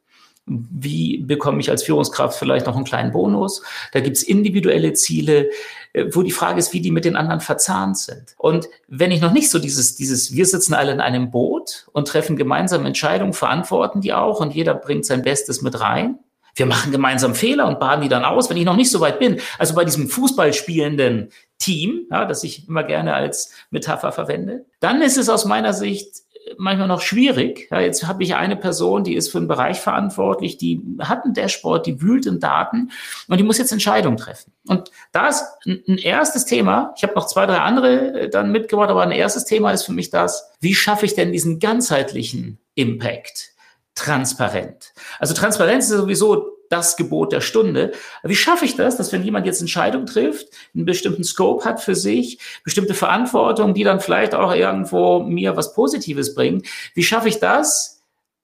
[0.48, 3.62] Wie bekomme ich als Führungskraft vielleicht noch einen kleinen Bonus.
[3.92, 5.50] Da gibt's individuelle Ziele,
[5.92, 8.34] äh, wo die Frage ist, wie die mit den anderen verzahnt sind.
[8.36, 12.08] Und wenn ich noch nicht so dieses, dieses, wir sitzen alle in einem Boot und
[12.08, 16.18] treffen gemeinsam Entscheidungen, verantworten die auch und jeder bringt sein Bestes mit rein.
[16.54, 19.20] Wir machen gemeinsam Fehler und baden die dann aus, wenn ich noch nicht so weit
[19.20, 19.40] bin.
[19.58, 25.18] Also bei diesem Fußballspielenden Team, ja, das ich immer gerne als Metapher verwende, dann ist
[25.18, 26.22] es aus meiner Sicht
[26.56, 27.68] manchmal noch schwierig.
[27.70, 31.34] Ja, jetzt habe ich eine Person, die ist für einen Bereich verantwortlich, die hat ein
[31.34, 32.90] Dashboard, die wühlt in Daten
[33.28, 34.52] und die muss jetzt Entscheidungen treffen.
[34.66, 38.90] Und da ist ein erstes Thema, ich habe noch zwei, drei andere äh, dann mitgebracht,
[38.90, 43.52] aber ein erstes Thema ist für mich das, wie schaffe ich denn diesen ganzheitlichen Impact
[43.94, 44.92] transparent?
[45.18, 47.92] Also Transparenz ist sowieso das Gebot der Stunde.
[48.22, 51.94] Wie schaffe ich das, dass wenn jemand jetzt Entscheidungen trifft, einen bestimmten Scope hat für
[51.94, 56.62] sich, bestimmte Verantwortung, die dann vielleicht auch irgendwo mir was Positives bringen,
[56.94, 57.98] wie schaffe ich das,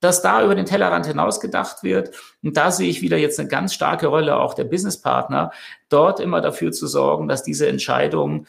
[0.05, 2.11] dass da über den Tellerrand hinaus gedacht wird.
[2.43, 5.51] Und da sehe ich wieder jetzt eine ganz starke Rolle auch der Businesspartner,
[5.89, 8.47] dort immer dafür zu sorgen, dass diese Entscheidungen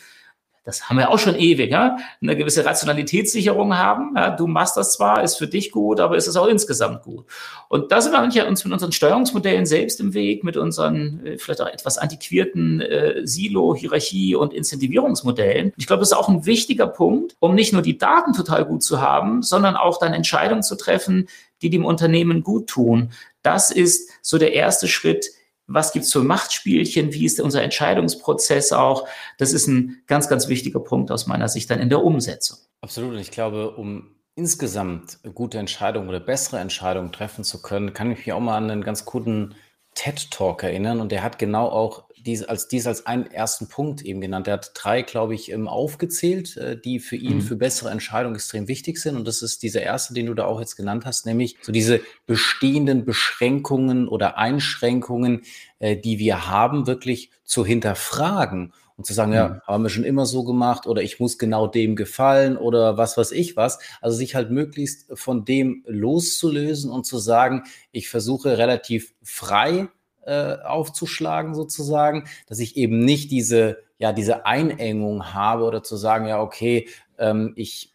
[0.65, 1.95] das haben wir auch schon ewig, ja?
[2.21, 4.13] eine gewisse Rationalitätssicherung haben.
[4.15, 4.32] Ja?
[4.32, 7.25] Du machst das zwar, ist für dich gut, aber ist es auch insgesamt gut.
[7.69, 11.62] Und da sind wir uns mit unseren Steuerungsmodellen selbst im Weg, mit unseren äh, vielleicht
[11.62, 15.71] auch etwas antiquierten äh, Silo, Hierarchie und Incentivierungsmodellen.
[15.78, 18.82] Ich glaube, das ist auch ein wichtiger Punkt, um nicht nur die Daten total gut
[18.82, 21.28] zu haben, sondern auch dann Entscheidungen zu treffen,
[21.62, 23.12] die dem Unternehmen gut tun.
[23.43, 25.28] Das ist so der erste Schritt
[25.67, 29.08] was gibt's für Machtspielchen, wie ist unser Entscheidungsprozess auch.
[29.38, 32.58] Das ist ein ganz, ganz wichtiger Punkt aus meiner Sicht dann in der Umsetzung.
[32.82, 33.13] Absolut.
[33.13, 38.19] Und ich glaube, um insgesamt gute Entscheidungen oder bessere Entscheidungen treffen zu können, kann ich
[38.19, 39.56] mich auch mal an einen ganz guten
[39.95, 44.21] TED-Talk erinnern und der hat genau auch dies als, dies als einen ersten Punkt eben
[44.21, 44.47] genannt.
[44.47, 47.41] Er hat drei, glaube ich, ähm, aufgezählt, äh, die für ihn, mhm.
[47.41, 49.15] für bessere Entscheidungen extrem wichtig sind.
[49.15, 52.01] Und das ist dieser erste, den du da auch jetzt genannt hast, nämlich so diese
[52.25, 55.43] bestehenden Beschränkungen oder Einschränkungen,
[55.79, 59.61] äh, die wir haben, wirklich zu hinterfragen und zu sagen, ja, mhm.
[59.67, 63.31] haben wir schon immer so gemacht oder ich muss genau dem gefallen oder was weiß
[63.33, 63.79] ich was.
[64.01, 69.89] Also sich halt möglichst von dem loszulösen und zu sagen, ich versuche relativ frei
[70.25, 76.27] äh, aufzuschlagen sozusagen, dass ich eben nicht diese, ja, diese Einengung habe oder zu sagen,
[76.27, 77.93] ja, okay, ähm, ich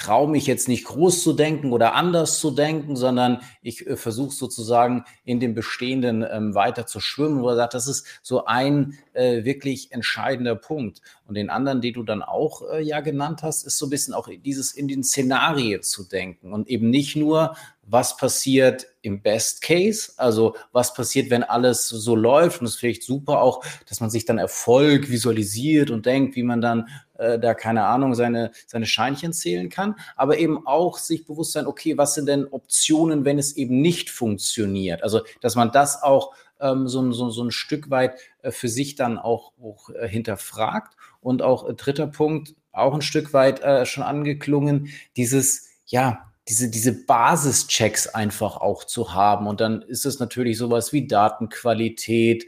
[0.00, 4.34] traue mich jetzt nicht groß zu denken oder anders zu denken, sondern ich äh, versuche
[4.34, 7.42] sozusagen in dem Bestehenden ähm, weiter zu schwimmen.
[7.42, 11.02] Oder sagt, das ist so ein äh, wirklich entscheidender Punkt.
[11.26, 14.14] Und den anderen, den du dann auch äh, ja genannt hast, ist so ein bisschen
[14.14, 17.54] auch dieses in den Szenarien zu denken und eben nicht nur,
[17.90, 22.60] was passiert im Best Case, also was passiert, wenn alles so läuft?
[22.60, 26.60] Und es vielleicht super auch, dass man sich dann Erfolg visualisiert und denkt, wie man
[26.60, 31.52] dann äh, da keine Ahnung seine seine Scheinchen zählen kann, aber eben auch sich bewusst
[31.52, 35.02] sein, okay, was sind denn Optionen, wenn es eben nicht funktioniert?
[35.02, 38.94] Also dass man das auch ähm, so, so, so ein Stück weit äh, für sich
[38.94, 40.96] dann auch, auch äh, hinterfragt.
[41.20, 46.68] Und auch äh, dritter Punkt auch ein Stück weit äh, schon angeklungen, dieses ja diese,
[46.68, 49.46] diese Basischecks einfach auch zu haben.
[49.46, 52.46] Und dann ist es natürlich sowas wie Datenqualität,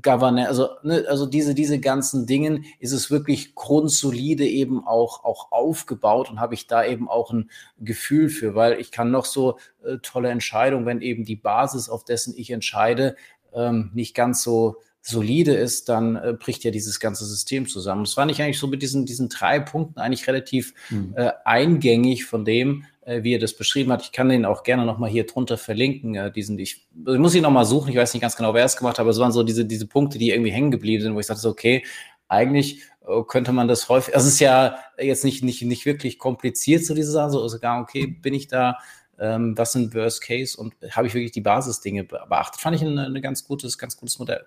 [0.00, 5.52] Governance, also, ne, also diese, diese ganzen Dingen ist es wirklich grundsolide eben auch, auch
[5.52, 9.58] aufgebaut und habe ich da eben auch ein Gefühl für, weil ich kann noch so
[9.84, 13.16] äh, tolle Entscheidungen, wenn eben die Basis, auf dessen ich entscheide,
[13.52, 18.04] ähm, nicht ganz so solide ist, dann äh, bricht ja dieses ganze System zusammen.
[18.04, 21.14] Das fand ich eigentlich so mit diesen, diesen drei Punkten eigentlich relativ mhm.
[21.16, 24.02] äh, eingängig von dem, äh, wie er das beschrieben hat.
[24.02, 26.14] Ich kann den auch gerne nochmal hier drunter verlinken.
[26.14, 28.76] Äh, diesen, ich, ich muss ihn nochmal suchen, ich weiß nicht ganz genau, wer es
[28.76, 31.20] gemacht hat, aber es waren so diese, diese Punkte, die irgendwie hängen geblieben sind, wo
[31.20, 31.84] ich sagte, okay,
[32.28, 36.18] eigentlich äh, könnte man das häufig, also es ist ja jetzt nicht, nicht, nicht wirklich
[36.20, 38.78] kompliziert, so diese Sachen, so sogar, okay, bin ich da
[39.18, 42.60] ähm, was sind Worst Case und habe ich wirklich die Basisdinge beachtet.
[42.60, 44.46] Fand ich ein, ein ganz gutes, ganz gutes Modell.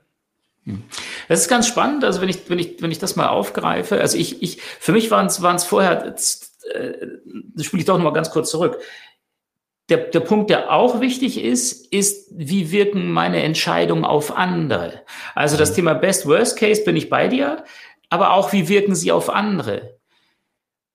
[0.65, 0.83] Hm.
[1.27, 2.03] Das ist ganz spannend.
[2.03, 5.11] Also wenn ich, wenn ich, wenn ich das mal aufgreife, also ich, ich, für mich
[5.11, 7.07] waren es, waren es vorher, äh,
[7.55, 8.79] das spiele ich doch noch mal ganz kurz zurück.
[9.89, 15.03] Der, der Punkt, der auch wichtig ist, ist, wie wirken meine Entscheidungen auf andere?
[15.35, 15.75] Also das mhm.
[15.75, 17.63] Thema Best Worst Case bin ich bei dir,
[18.09, 19.94] aber auch wie wirken sie auf andere?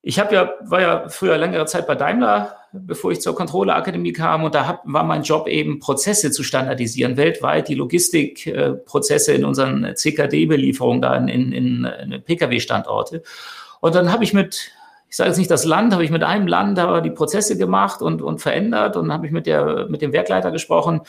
[0.02, 4.44] Ich habe ja, war ja früher längere Zeit bei Daimler, bevor ich zur Kontrollerakademie kam
[4.44, 9.94] und da hab, war mein Job eben Prozesse zu standardisieren, weltweit die Logistikprozesse in unseren
[9.94, 13.22] CKD-Belieferungen da in, in, in Pkw-Standorte.
[13.80, 14.70] Und dann habe ich mit,
[15.08, 18.00] ich sage jetzt nicht das Land, habe ich mit einem Land aber die Prozesse gemacht
[18.00, 21.02] und, und verändert und habe ich mit, der, mit dem Werkleiter gesprochen.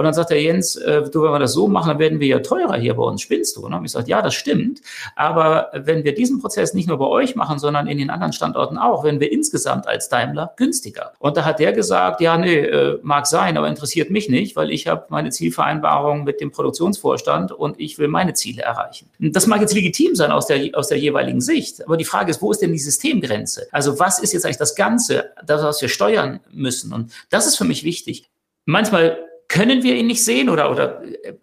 [0.00, 2.26] Und dann sagt der Jens, äh, du, wenn wir das so machen, dann werden wir
[2.26, 3.20] ja teurer hier bei uns.
[3.20, 3.60] Spinnst du?
[3.60, 4.80] Und dann habe ich gesagt, ja, das stimmt.
[5.14, 8.78] Aber wenn wir diesen Prozess nicht nur bei euch machen, sondern in den anderen Standorten
[8.78, 11.12] auch, werden wir insgesamt als Daimler günstiger.
[11.18, 14.70] Und da hat der gesagt, ja, nee, äh, mag sein, aber interessiert mich nicht, weil
[14.70, 19.10] ich habe meine Zielvereinbarung mit dem Produktionsvorstand und ich will meine Ziele erreichen.
[19.18, 22.40] Das mag jetzt legitim sein aus der, aus der jeweiligen Sicht, aber die Frage ist,
[22.40, 23.68] wo ist denn die Systemgrenze?
[23.70, 26.94] Also was ist jetzt eigentlich das Ganze, das, was wir steuern müssen?
[26.94, 28.30] Und das ist für mich wichtig.
[28.64, 29.18] Manchmal
[29.50, 31.34] können wir ihn nicht sehen oder, oder äh,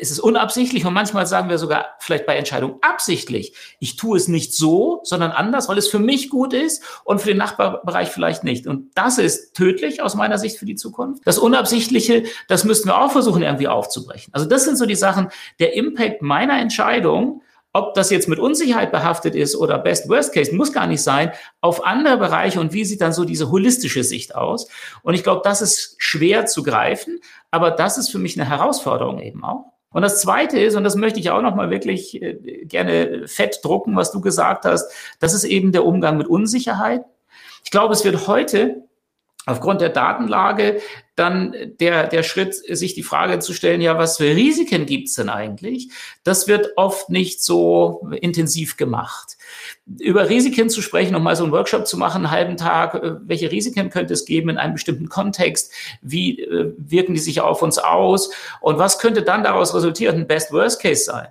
[0.00, 4.26] ist es unabsichtlich und manchmal sagen wir sogar vielleicht bei Entscheidungen absichtlich, ich tue es
[4.26, 8.42] nicht so, sondern anders, weil es für mich gut ist und für den Nachbarbereich vielleicht
[8.42, 8.66] nicht.
[8.66, 11.22] Und das ist tödlich aus meiner Sicht für die Zukunft.
[11.24, 14.34] Das Unabsichtliche, das müssten wir auch versuchen irgendwie aufzubrechen.
[14.34, 15.28] Also das sind so die Sachen,
[15.60, 17.42] der Impact meiner Entscheidung
[17.74, 21.32] ob das jetzt mit Unsicherheit behaftet ist oder Best Worst Case, muss gar nicht sein,
[21.60, 24.68] auf andere Bereiche und wie sieht dann so diese holistische Sicht aus?
[25.02, 29.18] Und ich glaube, das ist schwer zu greifen, aber das ist für mich eine Herausforderung
[29.20, 29.66] eben auch.
[29.90, 33.96] Und das Zweite ist, und das möchte ich auch nochmal wirklich äh, gerne fett drucken,
[33.96, 37.04] was du gesagt hast, das ist eben der Umgang mit Unsicherheit.
[37.64, 38.84] Ich glaube, es wird heute
[39.46, 40.80] aufgrund der Datenlage
[41.16, 45.28] dann der, der Schritt, sich die Frage zu stellen, ja, was für Risiken gibt's denn
[45.28, 45.90] eigentlich?
[46.24, 49.36] Das wird oft nicht so intensiv gemacht.
[50.00, 53.14] Über Risiken zu sprechen, um mal so einen Workshop zu machen, einen halben Tag, äh,
[53.22, 55.72] welche Risiken könnte es geben in einem bestimmten Kontext?
[56.02, 58.30] Wie äh, wirken die sich auf uns aus?
[58.60, 61.28] Und was könnte dann daraus resultieren, ein Best-Worst-Case sein?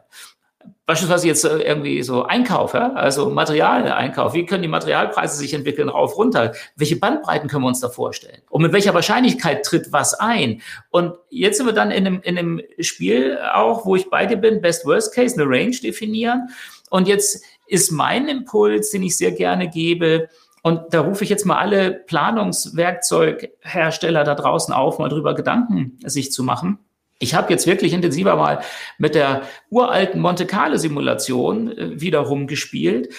[0.86, 2.92] Beispielsweise jetzt äh, irgendwie so Einkauf, ja?
[2.94, 4.34] also Materialeinkauf.
[4.34, 6.54] Wie können die Materialpreise sich entwickeln, rauf, runter?
[6.76, 8.42] Welche Bandbreiten können wir uns da vorstellen?
[8.50, 10.62] Und mit welcher Wahrscheinlichkeit tritt was ein?
[10.90, 14.38] Und jetzt sind wir dann in einem, in einem Spiel auch, wo ich bei dir
[14.38, 16.50] bin, Best Worst Case, eine Range definieren.
[16.90, 20.28] Und jetzt ist mein Impuls, den ich sehr gerne gebe,
[20.66, 26.32] und da rufe ich jetzt mal alle Planungswerkzeughersteller da draußen auf, mal drüber Gedanken sich
[26.32, 26.80] zu machen
[27.24, 28.62] ich habe jetzt wirklich intensiver mal
[28.98, 33.14] mit der uralten Monte Carlo Simulation äh, wiederum gespielt,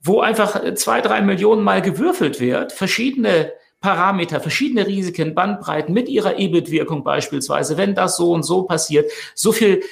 [0.00, 6.08] wo einfach äh, zwei, drei Millionen Mal gewürfelt wird, verschiedene Parameter, verschiedene Risiken, Bandbreiten mit
[6.08, 9.82] ihrer EBIT-Wirkung beispielsweise, wenn das so und so passiert, so viel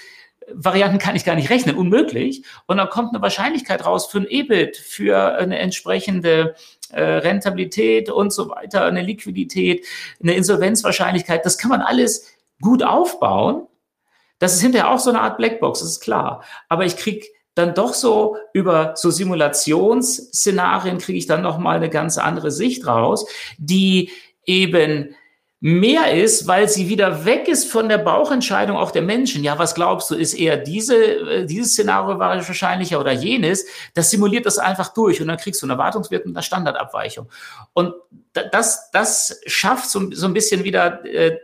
[0.53, 2.45] Varianten kann ich gar nicht rechnen, unmöglich.
[2.67, 6.55] Und dann kommt eine Wahrscheinlichkeit raus für ein EBIT, für eine entsprechende
[6.91, 9.87] äh, Rentabilität und so weiter, eine Liquidität,
[10.23, 11.45] eine Insolvenzwahrscheinlichkeit.
[11.45, 12.27] Das kann man alles
[12.61, 13.67] gut aufbauen,
[14.39, 16.43] das ist hinterher auch so eine Art Blackbox, das ist klar.
[16.69, 21.91] Aber ich kriege dann doch so über so Simulationsszenarien kriege ich dann noch mal eine
[21.91, 23.27] ganz andere Sicht raus,
[23.59, 24.11] die
[24.47, 25.15] eben
[25.63, 29.45] mehr ist, weil sie wieder weg ist von der Bauchentscheidung auch der Menschen.
[29.45, 33.67] Ja, was glaubst du, ist eher diese, äh, dieses Szenario wahrscheinlicher oder jenes?
[33.93, 37.29] Das simuliert das einfach durch und dann kriegst du einen Erwartungswert mit einer Standardabweichung.
[37.75, 37.93] Und
[38.33, 41.37] das, das schafft so, so ein bisschen wieder äh,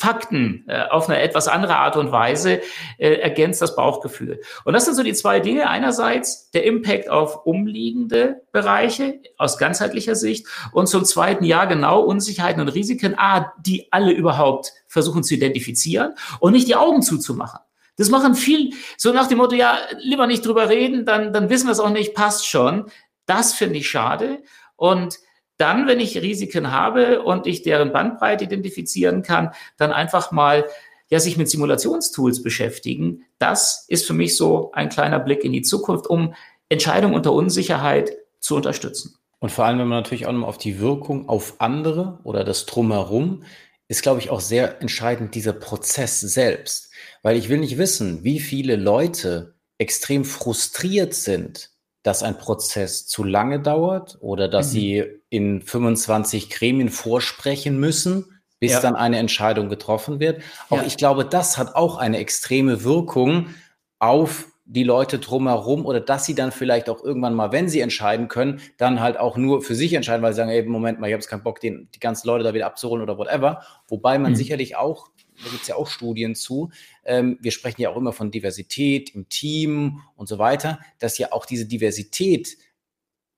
[0.00, 2.62] Fakten äh, auf eine etwas andere Art und Weise
[2.96, 4.40] äh, ergänzt das Bauchgefühl.
[4.64, 5.68] Und das sind so die zwei Dinge.
[5.68, 12.62] Einerseits der Impact auf umliegende Bereiche aus ganzheitlicher Sicht und zum zweiten ja genau Unsicherheiten
[12.62, 17.60] und Risiken, ah, die alle überhaupt versuchen zu identifizieren und nicht die Augen zuzumachen.
[17.98, 21.66] Das machen viel, so nach dem Motto, ja, lieber nicht drüber reden, dann, dann wissen
[21.66, 22.86] wir es auch nicht, passt schon.
[23.26, 24.42] Das finde ich schade.
[24.76, 25.18] Und
[25.60, 30.66] dann, wenn ich Risiken habe und ich deren Bandbreite identifizieren kann, dann einfach mal
[31.08, 33.24] ja, sich mit Simulationstools beschäftigen.
[33.38, 36.34] Das ist für mich so ein kleiner Blick in die Zukunft, um
[36.68, 39.16] Entscheidungen unter Unsicherheit zu unterstützen.
[39.40, 42.66] Und vor allem, wenn man natürlich auch noch auf die Wirkung auf andere oder das
[42.66, 43.42] Drumherum,
[43.88, 46.90] ist, glaube ich, auch sehr entscheidend dieser Prozess selbst.
[47.22, 51.69] Weil ich will nicht wissen, wie viele Leute extrem frustriert sind,
[52.02, 54.72] dass ein Prozess zu lange dauert oder dass mhm.
[54.72, 58.80] sie in 25 Gremien vorsprechen müssen, bis ja.
[58.80, 60.42] dann eine Entscheidung getroffen wird.
[60.68, 60.84] Auch ja.
[60.86, 63.48] ich glaube, das hat auch eine extreme Wirkung
[63.98, 68.28] auf die Leute drumherum oder dass sie dann vielleicht auch irgendwann mal, wenn sie entscheiden
[68.28, 71.12] können, dann halt auch nur für sich entscheiden, weil sie sagen, ey, Moment mal, ich
[71.12, 73.62] habe jetzt keinen Bock, den, die ganzen Leute da wieder abzuholen oder whatever.
[73.88, 74.36] Wobei man mhm.
[74.36, 75.10] sicherlich auch
[75.42, 76.70] da gibt es ja auch Studien zu.
[77.10, 81.32] Ähm, wir sprechen ja auch immer von Diversität im Team und so weiter, dass ja
[81.32, 82.56] auch diese Diversität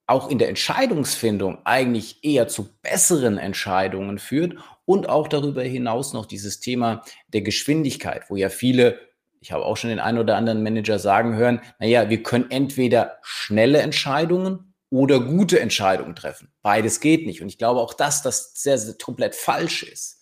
[0.06, 6.26] auch in der Entscheidungsfindung eigentlich eher zu besseren Entscheidungen führt und auch darüber hinaus noch
[6.26, 9.00] dieses Thema der Geschwindigkeit, wo ja viele,
[9.40, 13.20] ich habe auch schon den einen oder anderen Manager sagen hören, naja, wir können entweder
[13.22, 16.52] schnelle Entscheidungen oder gute Entscheidungen treffen.
[16.60, 17.40] Beides geht nicht.
[17.40, 20.21] Und ich glaube auch, dass das sehr, sehr komplett falsch ist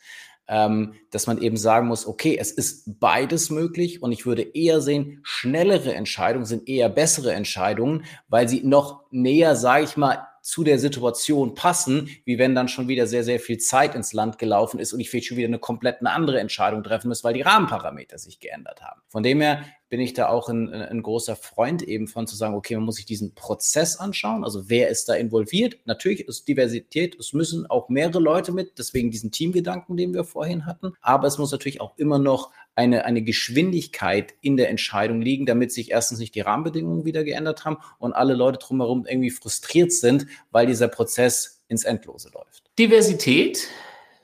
[0.50, 4.80] ähm, dass man eben sagen muss, okay, es ist beides möglich und ich würde eher
[4.80, 10.64] sehen, schnellere Entscheidungen sind eher bessere Entscheidungen, weil sie noch näher, sage ich mal, zu
[10.64, 14.80] der Situation passen, wie wenn dann schon wieder sehr, sehr viel Zeit ins Land gelaufen
[14.80, 17.42] ist und ich vielleicht schon wieder eine komplett eine andere Entscheidung treffen muss, weil die
[17.42, 19.00] Rahmenparameter sich geändert haben.
[19.08, 22.54] Von dem her bin ich da auch ein, ein, großer Freund eben von zu sagen,
[22.54, 24.44] okay, man muss sich diesen Prozess anschauen.
[24.44, 25.78] Also wer ist da involviert?
[25.84, 30.64] Natürlich ist Diversität, es müssen auch mehrere Leute mit, deswegen diesen Teamgedanken, den wir vorhin
[30.64, 30.92] hatten.
[31.00, 35.72] Aber es muss natürlich auch immer noch eine, eine Geschwindigkeit in der Entscheidung liegen, damit
[35.72, 40.26] sich erstens nicht die Rahmenbedingungen wieder geändert haben und alle Leute drumherum irgendwie frustriert sind,
[40.50, 42.70] weil dieser Prozess ins Endlose läuft.
[42.78, 43.68] Diversität,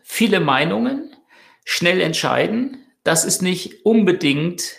[0.02, 1.14] viele Meinungen,
[1.64, 4.74] schnell entscheiden, das ist nicht unbedingt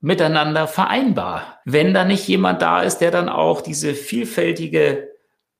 [0.00, 1.60] miteinander vereinbar.
[1.64, 5.10] Wenn da nicht jemand da ist, der dann auch diese vielfältige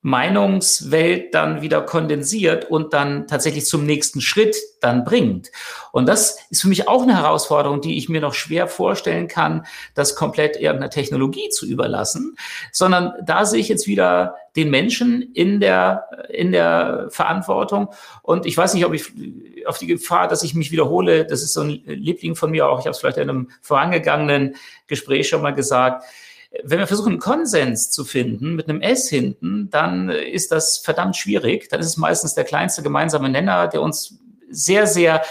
[0.01, 5.51] Meinungswelt dann wieder kondensiert und dann tatsächlich zum nächsten Schritt dann bringt.
[5.91, 9.65] Und das ist für mich auch eine Herausforderung, die ich mir noch schwer vorstellen kann,
[9.95, 12.37] das komplett irgendeiner Technologie zu überlassen,
[12.71, 17.89] sondern da sehe ich jetzt wieder den Menschen in der, in der Verantwortung.
[18.21, 19.11] Und ich weiß nicht, ob ich
[19.65, 22.79] auf die Gefahr, dass ich mich wiederhole, das ist so ein Liebling von mir auch,
[22.79, 24.55] ich habe es vielleicht in einem vorangegangenen
[24.87, 26.05] Gespräch schon mal gesagt,
[26.63, 31.15] wenn wir versuchen, einen Konsens zu finden mit einem S hinten, dann ist das verdammt
[31.15, 31.69] schwierig.
[31.69, 34.19] Dann ist es meistens der kleinste gemeinsame Nenner, der uns
[34.49, 35.23] sehr, sehr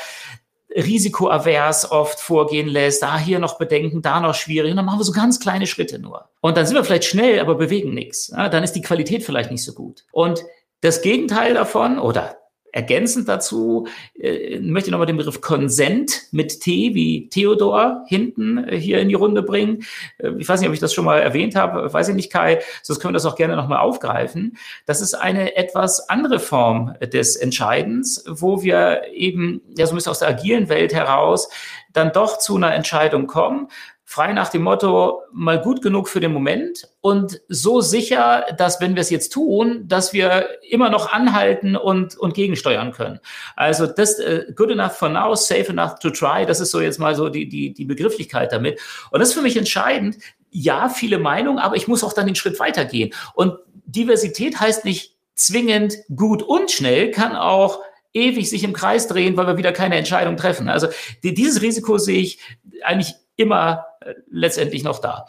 [0.71, 3.03] risikoavers oft vorgehen lässt.
[3.03, 4.71] Da hier noch Bedenken, da noch schwierig.
[4.71, 6.29] Und dann machen wir so ganz kleine Schritte nur.
[6.41, 8.29] Und dann sind wir vielleicht schnell, aber bewegen nichts.
[8.29, 10.05] Ja, dann ist die Qualität vielleicht nicht so gut.
[10.13, 10.45] Und
[10.83, 12.38] das Gegenteil davon oder
[12.73, 13.87] Ergänzend dazu
[14.19, 19.09] äh, möchte ich nochmal den Begriff Konsent mit T wie Theodor hinten äh, hier in
[19.09, 19.85] die Runde bringen.
[20.19, 22.61] Äh, ich weiß nicht, ob ich das schon mal erwähnt habe, weiß ich nicht, Kai,
[22.83, 24.57] sonst können wir das auch gerne nochmal aufgreifen.
[24.87, 30.11] Das ist eine etwas andere Form des Entscheidens, wo wir eben, ja, so ein bisschen
[30.11, 31.49] aus der agilen Welt heraus
[31.93, 33.69] dann doch zu einer Entscheidung kommen,
[34.11, 38.95] frei nach dem Motto, mal gut genug für den Moment und so sicher, dass wenn
[38.95, 43.21] wir es jetzt tun, dass wir immer noch anhalten und, und gegensteuern können.
[43.55, 46.99] Also das äh, good enough for now, safe enough to try, das ist so jetzt
[46.99, 48.81] mal so die, die, die Begrifflichkeit damit.
[49.11, 50.17] Und das ist für mich entscheidend.
[50.49, 53.13] Ja, viele Meinungen, aber ich muss auch dann den Schritt weitergehen.
[53.35, 57.81] Und Diversität heißt nicht zwingend gut und schnell, kann auch
[58.15, 60.71] ewig sich im Kreis drehen, weil wir wieder keine Entscheidung treffen.
[60.71, 60.89] Also
[61.23, 62.39] die, dieses Risiko sehe ich
[62.83, 63.85] eigentlich immer
[64.29, 65.27] letztendlich noch da.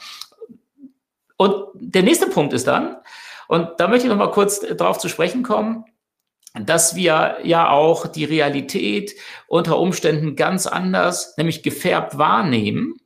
[1.38, 2.98] Und der nächste Punkt ist dann,
[3.48, 5.86] und da möchte ich noch mal kurz darauf zu sprechen kommen,
[6.54, 9.16] dass wir ja auch die Realität
[9.48, 12.98] unter Umständen ganz anders, nämlich gefärbt wahrnehmen,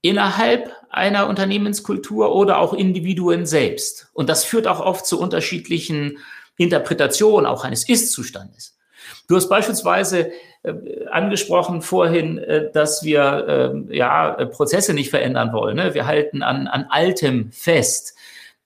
[0.00, 4.10] innerhalb einer Unternehmenskultur oder auch Individuen selbst.
[4.12, 6.18] Und das führt auch oft zu unterschiedlichen
[6.56, 8.78] Interpretationen auch eines Ist-Zustandes.
[9.28, 10.32] Du hast beispielsweise
[10.62, 10.72] äh,
[11.10, 15.76] angesprochen vorhin, äh, dass wir äh, ja Prozesse nicht verändern wollen.
[15.76, 15.94] Ne?
[15.94, 18.16] Wir halten an, an Altem fest.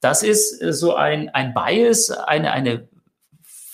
[0.01, 2.89] Das ist so ein, ein Bias, eine, eine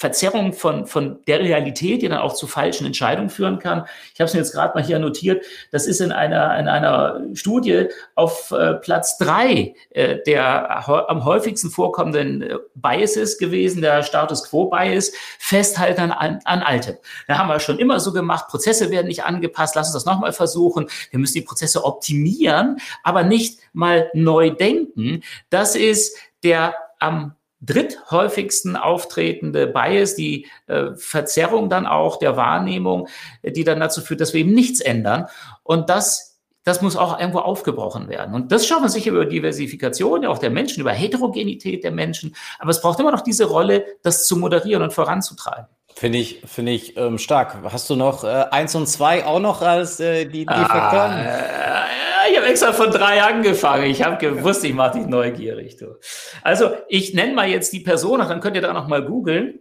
[0.05, 3.87] Verzerrung von, von der Realität, die dann auch zu falschen Entscheidungen führen kann.
[4.13, 5.43] Ich habe es mir jetzt gerade mal hier notiert.
[5.71, 11.71] Das ist in einer, in einer Studie auf äh, Platz drei äh, der am häufigsten
[11.71, 16.97] vorkommenden äh, Biases gewesen, der Status Quo Bias, Festhalten an, an Altem.
[17.27, 20.35] Da haben wir schon immer so gemacht, Prozesse werden nicht angepasst, lass uns das nochmal
[20.35, 20.87] versuchen.
[21.13, 25.23] Wir müssen die Prozesse optimieren, aber nicht mal neu denken.
[25.49, 33.09] Das ist der am dritthäufigsten auftretende Bias, die äh, Verzerrung dann auch der Wahrnehmung,
[33.43, 35.27] die dann dazu führt, dass wir eben nichts ändern.
[35.63, 36.35] Und das
[36.65, 38.35] das muss auch irgendwo aufgebrochen werden.
[38.35, 42.35] Und das schaffen wir sicher über Diversifikation ja auch der Menschen, über Heterogenität der Menschen.
[42.59, 45.67] Aber es braucht immer noch diese Rolle, das zu moderieren und voranzutreiben.
[45.95, 47.57] Finde ich, finde ich ähm, stark.
[47.71, 51.13] Hast du noch äh, eins und zwei auch noch als äh, die, die ah, Faktoren?
[51.19, 53.85] Äh, ich habe extra von drei angefangen.
[53.85, 55.77] Ich habe gewusst, ich mache dich neugierig.
[55.77, 55.97] Du.
[56.43, 59.61] Also ich nenne mal jetzt die Person, dann könnt ihr da noch mal googeln.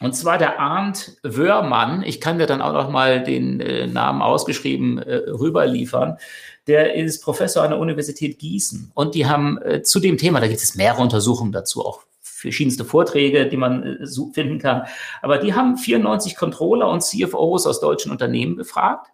[0.00, 2.02] Und zwar der Arndt Wörmann.
[2.02, 6.18] Ich kann dir dann auch noch mal den äh, Namen ausgeschrieben äh, rüberliefern.
[6.66, 8.90] Der ist Professor an der Universität Gießen.
[8.94, 12.84] Und die haben äh, zu dem Thema, da gibt es mehrere Untersuchungen dazu, auch verschiedenste
[12.84, 14.82] Vorträge, die man äh, finden kann.
[15.22, 19.06] Aber die haben 94 Controller und CFOs aus deutschen Unternehmen befragt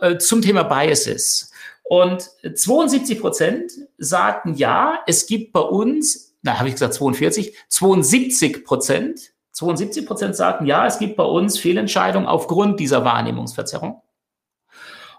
[0.00, 1.52] äh, zum Thema Biases.
[1.88, 8.64] Und 72 Prozent sagten, ja, es gibt bei uns, na, habe ich gesagt 42, 72
[8.64, 14.02] Prozent, 72 Prozent sagten, ja, es gibt bei uns Fehlentscheidungen aufgrund dieser Wahrnehmungsverzerrung.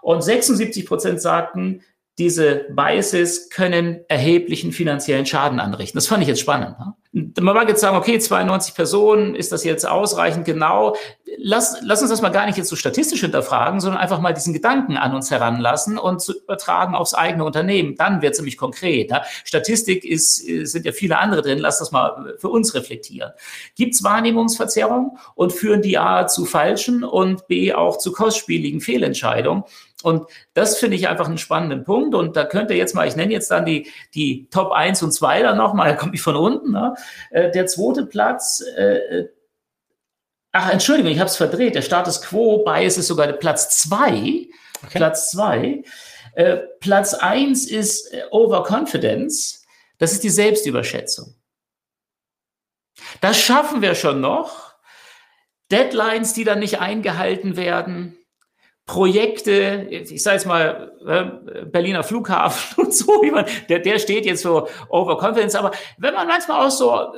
[0.02, 1.82] Und 76 Prozent sagten,
[2.18, 5.96] diese Biases können erheblichen finanziellen Schaden anrichten.
[5.96, 6.76] Das fand ich jetzt spannend.
[6.78, 7.32] Ne?
[7.40, 10.94] Man mag jetzt sagen, okay, 92 Personen, ist das jetzt ausreichend genau?
[11.38, 14.52] lass, lass uns das mal gar nicht jetzt so statistisch hinterfragen, sondern einfach mal diesen
[14.52, 17.96] Gedanken an uns heranlassen und zu übertragen aufs eigene Unternehmen.
[17.96, 19.10] Dann wird es nämlich konkret.
[19.10, 19.22] Ne?
[19.44, 21.58] Statistik ist, sind ja viele andere drin.
[21.58, 23.32] Lass das mal für uns reflektieren.
[23.76, 29.64] Gibt es Wahrnehmungsverzerrungen und führen die A zu falschen und B auch zu kostspieligen Fehlentscheidungen?
[30.02, 32.14] Und das finde ich einfach einen spannenden Punkt.
[32.14, 35.42] Und da könnte jetzt mal, ich nenne jetzt dann die, die Top 1 und 2
[35.42, 36.70] dann nochmal, da komme ich von unten.
[36.70, 36.94] Ne?
[37.30, 39.26] Äh, der zweite Platz, äh,
[40.52, 41.74] ach, Entschuldigung, ich habe es verdreht.
[41.74, 44.10] Der Status Quo Bias ist sogar der Platz 2.
[44.10, 44.48] Okay.
[44.90, 45.82] Platz 2.
[46.34, 49.66] Äh, Platz 1 ist äh, Overconfidence.
[49.98, 51.34] Das ist die Selbstüberschätzung.
[53.20, 54.74] Das schaffen wir schon noch.
[55.72, 58.16] Deadlines, die dann nicht eingehalten werden.
[58.88, 64.24] Projekte, ich sage jetzt mal äh, Berliner Flughafen und so, wie man, der, der steht
[64.24, 67.12] jetzt für Overconfidence, aber wenn man manchmal auch so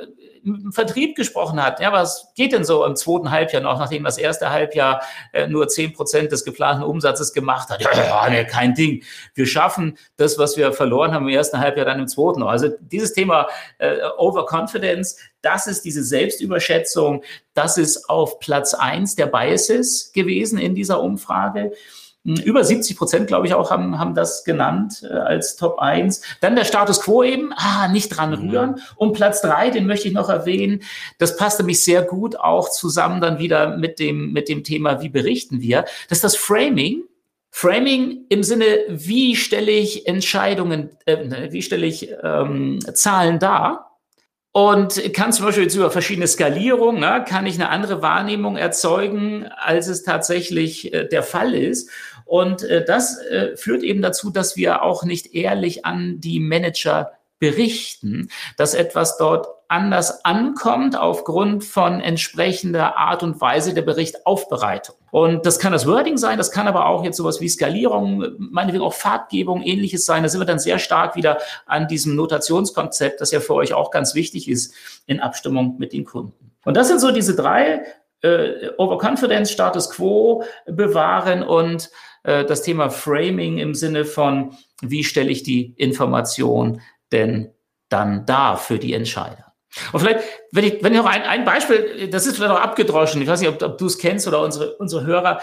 [0.44, 4.18] im Vertrieb gesprochen hat, ja, was geht denn so im zweiten Halbjahr noch, nachdem das
[4.18, 7.82] erste Halbjahr äh, nur zehn Prozent des geplanten Umsatzes gemacht hat?
[7.82, 9.02] Ja, nee, kein Ding.
[9.34, 12.42] Wir schaffen das, was wir verloren haben im ersten Halbjahr, dann im zweiten.
[12.42, 17.22] Also dieses Thema äh, Overconfidence, das ist diese Selbstüberschätzung,
[17.54, 21.72] das ist auf Platz eins der Biases gewesen in dieser Umfrage.
[22.24, 26.22] Hm, über 70 Prozent, glaube ich, auch haben, haben das genannt äh, als Top 1.
[26.40, 28.50] Dann der Status Quo eben, ah, nicht dran mhm.
[28.50, 28.70] rühren.
[28.72, 28.80] Mhm.
[28.96, 30.82] Und Platz 3, den möchte ich noch erwähnen,
[31.18, 35.08] das passte mich sehr gut auch zusammen dann wieder mit dem, mit dem Thema, wie
[35.08, 35.84] berichten wir.
[36.08, 37.04] Das ist das Framing.
[37.52, 43.90] Framing im Sinne, wie stelle ich Entscheidungen, äh, ne, wie stelle ich ähm, Zahlen dar?
[44.52, 49.46] Und kann zum Beispiel jetzt über verschiedene Skalierungen, ne, kann ich eine andere Wahrnehmung erzeugen,
[49.56, 51.88] als es tatsächlich äh, der Fall ist.
[52.30, 57.10] Und äh, das äh, führt eben dazu, dass wir auch nicht ehrlich an die Manager
[57.40, 64.94] berichten, dass etwas dort anders ankommt aufgrund von entsprechender Art und Weise der Berichtaufbereitung.
[65.10, 68.84] Und das kann das Wording sein, das kann aber auch jetzt sowas wie Skalierung, meinetwegen
[68.84, 70.22] auch Farbgebung, ähnliches sein.
[70.22, 73.90] Da sind wir dann sehr stark wieder an diesem Notationskonzept, das ja für euch auch
[73.90, 74.72] ganz wichtig ist
[75.06, 76.52] in Abstimmung mit den Kunden.
[76.64, 77.82] Und das sind so diese drei
[78.22, 81.90] äh, Overconfidence, Status Quo bewahren und
[82.22, 86.80] äh, das Thema Framing im Sinne von, wie stelle ich die Information
[87.12, 87.52] denn
[87.88, 89.52] dann dar für die Entscheider?
[89.92, 90.20] Und vielleicht,
[90.52, 93.40] wenn ich, wenn ich noch ein, ein Beispiel, das ist vielleicht auch abgedroschen, ich weiß
[93.40, 95.40] nicht, ob, ob du es kennst oder unsere, unsere Hörer,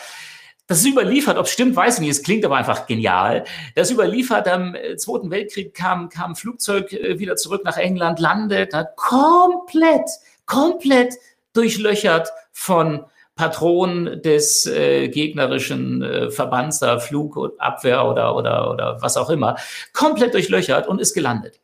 [0.67, 3.45] das ist überliefert, ob es stimmt, weiß ich nicht, es klingt aber einfach genial.
[3.75, 7.77] Das ist überliefert, am äh, Zweiten Weltkrieg kam, kam ein Flugzeug äh, wieder zurück nach
[7.77, 10.09] England, landet, komplett,
[10.45, 11.13] komplett
[11.53, 13.05] durchlöchert von
[13.37, 19.55] Patronen des äh, gegnerischen äh, Verbands der Flugabwehr oder, oder, oder was auch immer,
[19.93, 21.61] komplett durchlöchert und ist gelandet.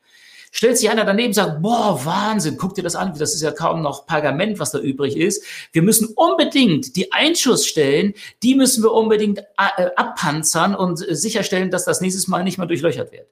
[0.55, 3.51] Stellt sich einer daneben und sagt, boah, Wahnsinn, guck dir das an, das ist ja
[3.51, 5.43] kaum noch Pergament, was da übrig ist.
[5.71, 8.13] Wir müssen unbedingt die Einschussstellen,
[8.43, 12.67] die müssen wir unbedingt äh, abpanzern und äh, sicherstellen, dass das nächstes Mal nicht mehr
[12.67, 13.27] durchlöchert wird.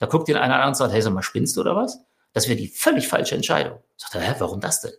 [0.00, 2.00] Da guckt ihn einer an und sagt, hey, sag mal, spinnst du oder was?
[2.32, 3.78] Das wäre die völlig falsche Entscheidung.
[3.96, 4.92] Sagt er, hä, warum das denn?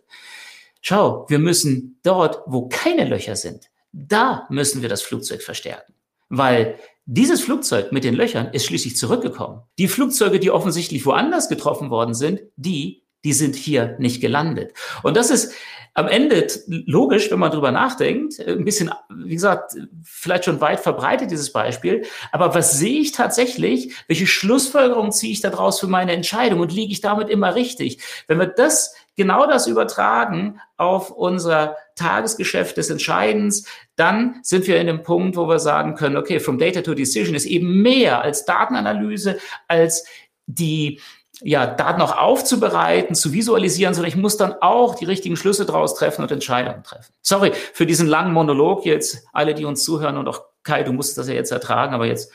[0.82, 5.94] Schau, wir müssen dort, wo keine Löcher sind, da müssen wir das Flugzeug verstärken.
[6.28, 9.62] Weil dieses Flugzeug mit den Löchern ist schließlich zurückgekommen.
[9.78, 14.72] Die Flugzeuge, die offensichtlich woanders getroffen worden sind, die, die sind hier nicht gelandet.
[15.04, 15.54] Und das ist
[15.94, 21.30] am Ende logisch, wenn man drüber nachdenkt, ein bisschen, wie gesagt, vielleicht schon weit verbreitet
[21.30, 22.06] dieses Beispiel.
[22.32, 23.94] Aber was sehe ich tatsächlich?
[24.08, 28.02] Welche Schlussfolgerung ziehe ich daraus für meine Entscheidung und liege ich damit immer richtig?
[28.26, 34.86] Wenn wir das genau das übertragen auf unser Tagesgeschäft des Entscheidens, dann sind wir in
[34.86, 38.44] dem Punkt, wo wir sagen können, okay, from data to decision ist eben mehr als
[38.44, 39.38] Datenanalyse,
[39.68, 40.04] als
[40.46, 41.00] die
[41.40, 45.94] ja, Daten auch aufzubereiten, zu visualisieren, sondern ich muss dann auch die richtigen Schlüsse daraus
[45.94, 47.12] treffen und Entscheidungen treffen.
[47.22, 51.18] Sorry für diesen langen Monolog jetzt, alle, die uns zuhören und auch Kai, du musst
[51.18, 52.30] das ja jetzt ertragen, aber jetzt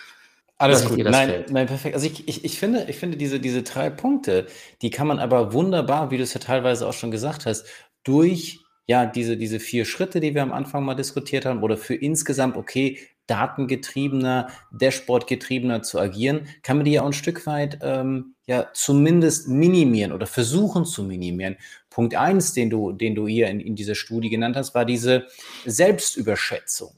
[0.57, 0.97] alles gut.
[0.97, 1.95] Nein, nein, perfekt.
[1.95, 4.47] Also ich, ich, ich finde, ich finde diese, diese drei Punkte,
[4.81, 7.65] die kann man aber wunderbar, wie du es ja teilweise auch schon gesagt hast,
[8.03, 11.93] durch ja, diese, diese vier Schritte, die wir am Anfang mal diskutiert haben, oder für
[11.93, 12.97] insgesamt, okay,
[13.27, 19.49] datengetriebener, Dashboard-getriebener zu agieren, kann man die ja auch ein Stück weit ähm, ja zumindest
[19.49, 21.57] minimieren oder versuchen zu minimieren.
[21.89, 25.27] Punkt eins, den du, den du hier in, in dieser Studie genannt hast, war diese
[25.65, 26.91] Selbstüberschätzung.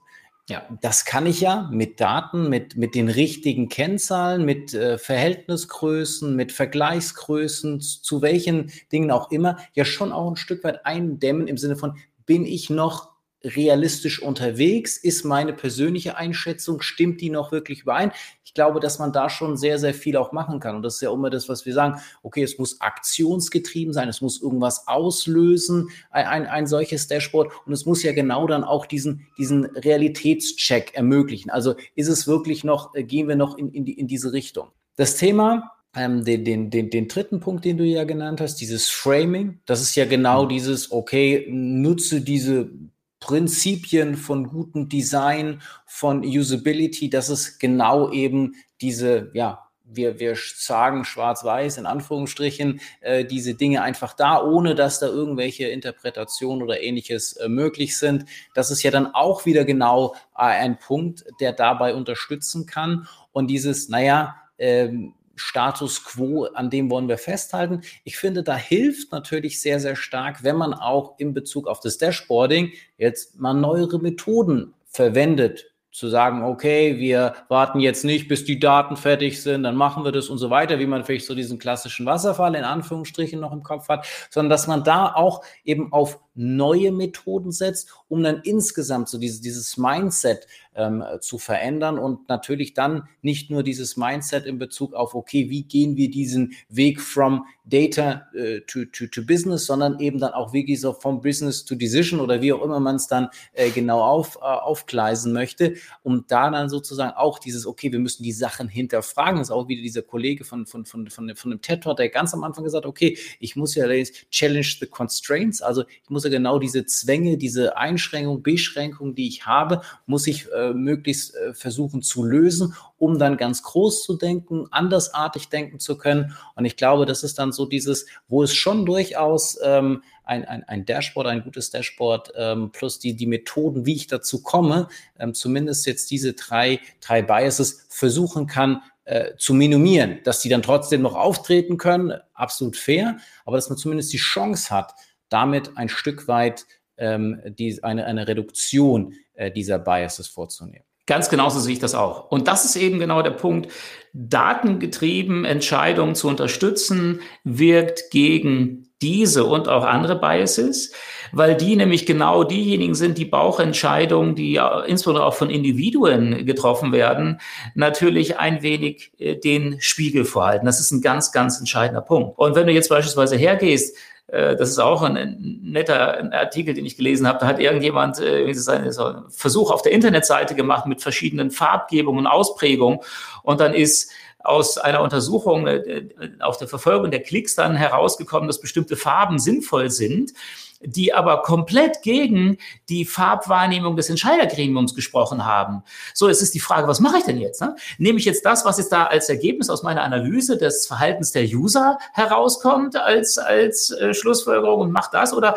[0.50, 6.36] Ja, das kann ich ja mit Daten, mit, mit den richtigen Kennzahlen, mit äh, Verhältnisgrößen,
[6.36, 11.58] mit Vergleichsgrößen, zu welchen Dingen auch immer, ja schon auch ein Stück weit eindämmen im
[11.58, 13.12] Sinne von, bin ich noch
[13.44, 14.98] realistisch unterwegs?
[14.98, 18.12] Ist meine persönliche Einschätzung, stimmt die noch wirklich überein?
[18.50, 20.76] Ich glaube, dass man da schon sehr, sehr viel auch machen kann.
[20.76, 22.02] Und das ist ja immer das, was wir sagen.
[22.24, 27.52] Okay, es muss aktionsgetrieben sein, es muss irgendwas auslösen, ein, ein, ein solches Dashboard.
[27.68, 31.52] Und es muss ja genau dann auch diesen, diesen Realitätscheck ermöglichen.
[31.52, 34.70] Also ist es wirklich noch, äh, gehen wir noch in, in, die, in diese Richtung?
[34.96, 38.90] Das Thema ähm, den, den, den, den dritten Punkt, den du ja genannt hast, dieses
[38.90, 40.50] Framing, das ist ja genau mhm.
[40.50, 42.72] dieses, okay, nutze diese
[43.20, 51.04] Prinzipien von gutem Design, von Usability, das ist genau eben diese, ja, wir, wir sagen
[51.04, 57.34] schwarz-weiß in Anführungsstrichen äh, diese Dinge einfach da, ohne dass da irgendwelche Interpretationen oder ähnliches
[57.34, 58.26] äh, möglich sind.
[58.54, 63.08] Das ist ja dann auch wieder genau äh, ein Punkt, der dabei unterstützen kann.
[63.32, 67.82] Und dieses, naja, ähm, Status quo, an dem wollen wir festhalten.
[68.04, 71.98] Ich finde, da hilft natürlich sehr, sehr stark, wenn man auch in Bezug auf das
[71.98, 78.60] Dashboarding jetzt mal neuere Methoden verwendet, zu sagen, okay, wir warten jetzt nicht, bis die
[78.60, 81.58] Daten fertig sind, dann machen wir das und so weiter, wie man vielleicht so diesen
[81.58, 86.20] klassischen Wasserfall in Anführungsstrichen noch im Kopf hat, sondern dass man da auch eben auf
[86.36, 92.74] neue Methoden setzt, um dann insgesamt so dieses, dieses Mindset ähm, zu verändern und natürlich
[92.74, 97.46] dann nicht nur dieses Mindset in Bezug auf, okay, wie gehen wir diesen Weg from
[97.66, 101.76] Data äh, to, to, to Business, sondern eben dann auch wirklich so vom Business to
[101.76, 106.26] Decision oder wie auch immer man es dann äh, genau auf, äh, aufgleisen möchte, um
[106.28, 109.40] da dann sozusagen auch dieses, okay, wir müssen die Sachen hinterfragen.
[109.40, 112.10] Das ist auch wieder dieser Kollege von, von, von, von, von dem TED Talk, der
[112.10, 113.88] ganz am Anfang gesagt, okay, ich muss ja
[114.32, 119.46] challenge the constraints, also ich muss ja genau diese Zwänge, diese Einschränkung, Beschränkung, die ich
[119.46, 124.68] habe, muss ich äh, möglichst äh, versuchen zu lösen, um dann ganz groß zu denken,
[124.72, 126.36] andersartig denken zu können.
[126.56, 130.64] Und ich glaube, das ist dann so dieses, wo es schon durchaus ähm, ein, ein,
[130.64, 135.34] ein Dashboard, ein gutes Dashboard ähm, plus die, die Methoden, wie ich dazu komme, ähm,
[135.34, 141.02] zumindest jetzt diese drei, drei Biases versuchen kann, äh, zu minimieren, dass die dann trotzdem
[141.02, 144.94] noch auftreten können, absolut fair, aber dass man zumindest die Chance hat,
[145.30, 146.66] damit ein Stück weit
[146.98, 150.84] ähm, die, eine, eine Reduktion äh, dieser Biases vorzunehmen.
[151.10, 152.30] Ganz genauso sehe ich das auch.
[152.30, 153.72] Und das ist eben genau der Punkt.
[154.14, 160.94] Datengetrieben Entscheidungen zu unterstützen, wirkt gegen diese und auch andere Biases,
[161.32, 167.40] weil die nämlich genau diejenigen sind, die Bauchentscheidungen, die insbesondere auch von Individuen getroffen werden,
[167.74, 170.68] natürlich ein wenig äh, den Spiegel vorhalten.
[170.68, 172.38] Das ist ein ganz, ganz entscheidender Punkt.
[172.38, 173.98] Und wenn du jetzt beispielsweise hergehst,
[174.32, 177.40] das ist auch ein netter Artikel, den ich gelesen habe.
[177.40, 178.92] Da hat irgendjemand äh, seinen
[179.30, 183.00] Versuch auf der Internetseite gemacht mit verschiedenen Farbgebungen und Ausprägungen.
[183.44, 186.08] Und dann ist aus einer Untersuchung äh,
[186.40, 190.34] auf der Verfolgung der Klicks dann herausgekommen, dass bestimmte Farben sinnvoll sind
[190.82, 192.58] die aber komplett gegen
[192.88, 195.84] die Farbwahrnehmung des Entscheidergremiums gesprochen haben.
[196.14, 197.62] So, es ist die Frage, was mache ich denn jetzt?
[197.62, 197.76] Ne?
[197.98, 201.44] Nehme ich jetzt das, was jetzt da als Ergebnis aus meiner Analyse des Verhaltens der
[201.44, 205.56] User herauskommt, als, als äh, Schlussfolgerung und mache das oder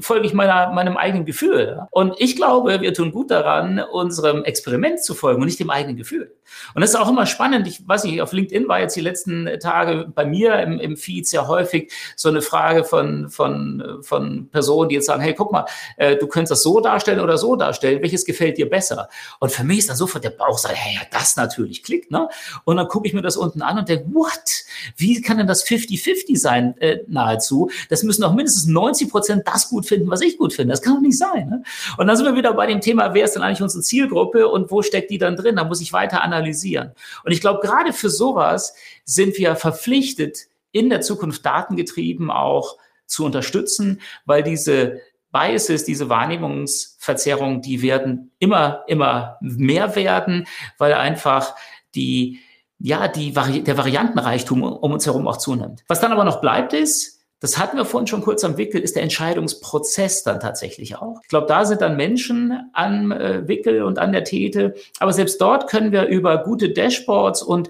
[0.00, 1.82] folge ich meiner, meinem eigenen Gefühl?
[1.90, 5.96] Und ich glaube, wir tun gut daran, unserem Experiment zu folgen und nicht dem eigenen
[5.96, 6.34] Gefühl.
[6.74, 7.66] Und das ist auch immer spannend.
[7.66, 11.26] Ich weiß nicht, auf LinkedIn war jetzt die letzten Tage bei mir im, im Feed
[11.26, 15.66] sehr häufig so eine Frage von, von, von Personen, die jetzt sagen, hey, guck mal,
[15.98, 19.10] äh, du könntest das so darstellen oder so darstellen, welches gefällt dir besser?
[19.38, 22.26] Und für mich ist dann sofort der Bauch sagt, hey, ja, das natürlich klickt, ne?
[22.64, 24.64] Und dann gucke ich mir das unten an und denke, what?
[24.96, 27.70] Wie kann denn das 50-50 sein, äh, nahezu?
[27.90, 30.72] Das müssen doch mindestens 90 Prozent das gut finden, was ich gut finde.
[30.72, 31.50] Das kann doch nicht sein.
[31.50, 31.62] Ne?
[31.98, 34.70] Und dann sind wir wieder bei dem Thema, wer ist denn eigentlich unsere Zielgruppe und
[34.70, 35.56] wo steckt die dann drin?
[35.56, 36.92] Da muss ich weiter analysieren.
[37.24, 42.76] Und ich glaube, gerade für sowas sind wir verpflichtet, in der Zukunft datengetrieben auch
[43.06, 45.00] zu unterstützen, weil diese
[45.32, 50.46] Biases, diese Wahrnehmungsverzerrungen, die werden immer, immer mehr werden,
[50.78, 51.54] weil einfach
[51.94, 52.40] die,
[52.78, 55.84] ja, die, der Variantenreichtum um uns herum auch zunimmt.
[55.88, 58.96] Was dann aber noch bleibt ist, das hatten wir vorhin schon kurz am Wickel, ist
[58.96, 61.20] der Entscheidungsprozess dann tatsächlich auch.
[61.22, 64.74] Ich glaube, da sind dann Menschen am äh, Wickel und an der Tete.
[65.00, 67.68] Aber selbst dort können wir über gute Dashboards und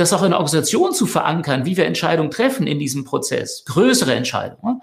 [0.00, 4.14] das auch in der Organisation zu verankern, wie wir Entscheidungen treffen in diesem Prozess, größere
[4.14, 4.82] Entscheidungen.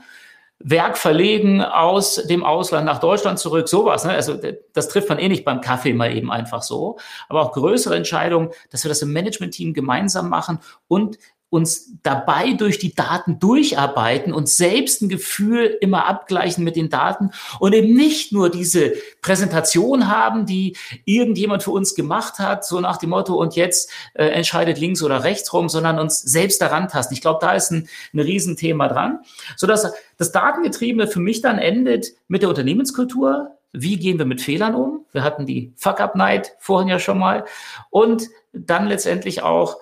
[0.59, 4.05] Werk verlegen aus dem Ausland nach Deutschland zurück, sowas.
[4.05, 4.11] Ne?
[4.11, 4.39] Also
[4.73, 6.97] das trifft man eh nicht beim Kaffee mal eben einfach so.
[7.29, 11.17] Aber auch größere Entscheidungen, dass wir das im Management-Team gemeinsam machen und
[11.49, 17.31] uns dabei durch die Daten durcharbeiten und selbst ein Gefühl immer abgleichen mit den Daten
[17.59, 20.75] und eben nicht nur diese Präsentation haben, die
[21.05, 25.23] irgendjemand für uns gemacht hat, so nach dem Motto, und jetzt äh, entscheidet links oder
[25.23, 27.13] rechts rum, sondern uns selbst daran tasten.
[27.13, 29.19] Ich glaube, da ist ein, ein Riesenthema dran,
[29.55, 34.75] sodass das Datengetriebene für mich dann endet mit der Unternehmenskultur, wie gehen wir mit Fehlern
[34.75, 35.05] um?
[35.11, 37.45] Wir hatten die Fuck-Up-Night vorhin ja schon mal.
[37.89, 39.77] Und dann letztendlich auch,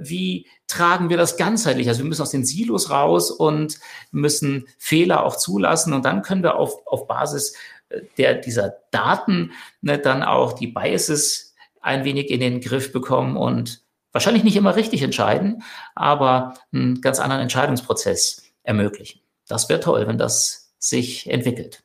[0.00, 1.88] wie tragen wir das ganzheitlich?
[1.88, 3.78] Also wir müssen aus den Silos raus und
[4.10, 5.92] müssen Fehler auch zulassen.
[5.92, 7.54] Und dann können wir auf, auf Basis
[7.88, 13.36] äh, der, dieser Daten ne, dann auch die Biases ein wenig in den Griff bekommen
[13.36, 15.62] und wahrscheinlich nicht immer richtig entscheiden,
[15.94, 19.20] aber einen ganz anderen Entscheidungsprozess ermöglichen.
[19.48, 21.82] Das wäre toll, wenn das sich entwickelt.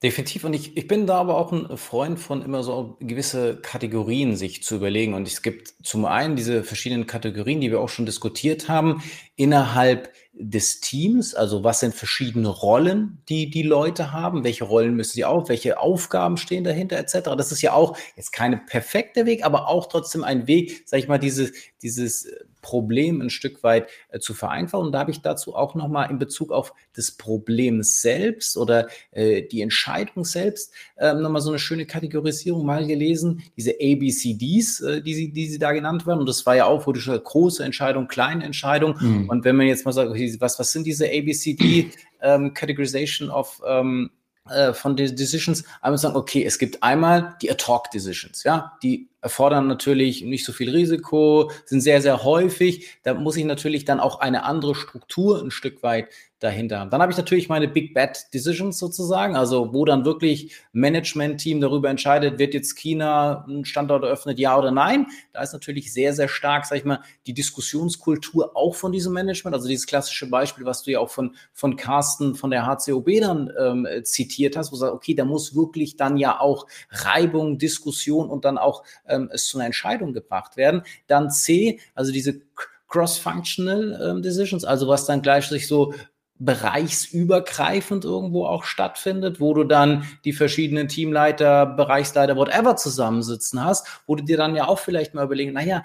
[0.00, 0.44] Definitiv.
[0.44, 4.62] Und ich, ich bin da aber auch ein Freund von immer so gewisse Kategorien sich
[4.62, 5.14] zu überlegen.
[5.14, 9.02] Und es gibt zum einen diese verschiedenen Kategorien, die wir auch schon diskutiert haben,
[9.34, 11.34] innerhalb des Teams.
[11.34, 14.44] Also was sind verschiedene Rollen, die die Leute haben?
[14.44, 15.48] Welche Rollen müssen sie auf?
[15.48, 17.30] Welche Aufgaben stehen dahinter etc.
[17.36, 21.08] Das ist ja auch jetzt keine perfekte Weg, aber auch trotzdem ein Weg, sag ich
[21.08, 22.28] mal, dieses, dieses
[22.68, 24.84] Problem ein Stück weit äh, zu vereinfachen.
[24.86, 29.40] Und da habe ich dazu auch nochmal in Bezug auf das Problem selbst oder äh,
[29.40, 33.42] die Entscheidung selbst äh, nochmal so eine schöne Kategorisierung mal gelesen.
[33.56, 36.20] Diese ABCDs, äh, die, sie, die sie da genannt werden.
[36.20, 38.96] Und das war ja auch, wo du schon große Entscheidung, kleine Entscheidung.
[39.00, 39.30] Mhm.
[39.30, 41.90] Und wenn man jetzt mal sagt, okay, was, was sind diese ABCD
[42.20, 44.10] ähm, Categorization of ähm,
[44.50, 49.66] äh, von den Decisions, einmal sagen, okay, es gibt einmal die Ad-Hoc-Decisions, ja, die erfordern
[49.66, 52.98] natürlich nicht so viel Risiko, sind sehr, sehr häufig.
[53.02, 56.08] Da muss ich natürlich dann auch eine andere Struktur ein Stück weit
[56.40, 56.90] dahinter haben.
[56.90, 61.90] Dann habe ich natürlich meine Big Bad Decisions sozusagen, also wo dann wirklich Management-Team darüber
[61.90, 65.06] entscheidet, wird jetzt China einen Standort eröffnet, ja oder nein.
[65.32, 69.54] Da ist natürlich sehr, sehr stark, sag ich mal, die Diskussionskultur auch von diesem Management.
[69.54, 73.50] Also dieses klassische Beispiel, was du ja auch von, von Carsten von der HCOB dann
[73.58, 78.30] ähm, zitiert hast, wo du sagst, okay, da muss wirklich dann ja auch Reibung, Diskussion
[78.30, 80.82] und dann auch ähm, es zu einer Entscheidung gebracht werden.
[81.06, 82.40] Dann C, also diese
[82.88, 85.94] Cross-Functional ähm, Decisions, also was dann gleich sich so
[86.38, 94.14] bereichsübergreifend irgendwo auch stattfindet, wo du dann die verschiedenen Teamleiter, Bereichsleiter, whatever zusammensitzen hast, wo
[94.14, 95.82] du dir dann ja auch vielleicht mal überlegen, naja,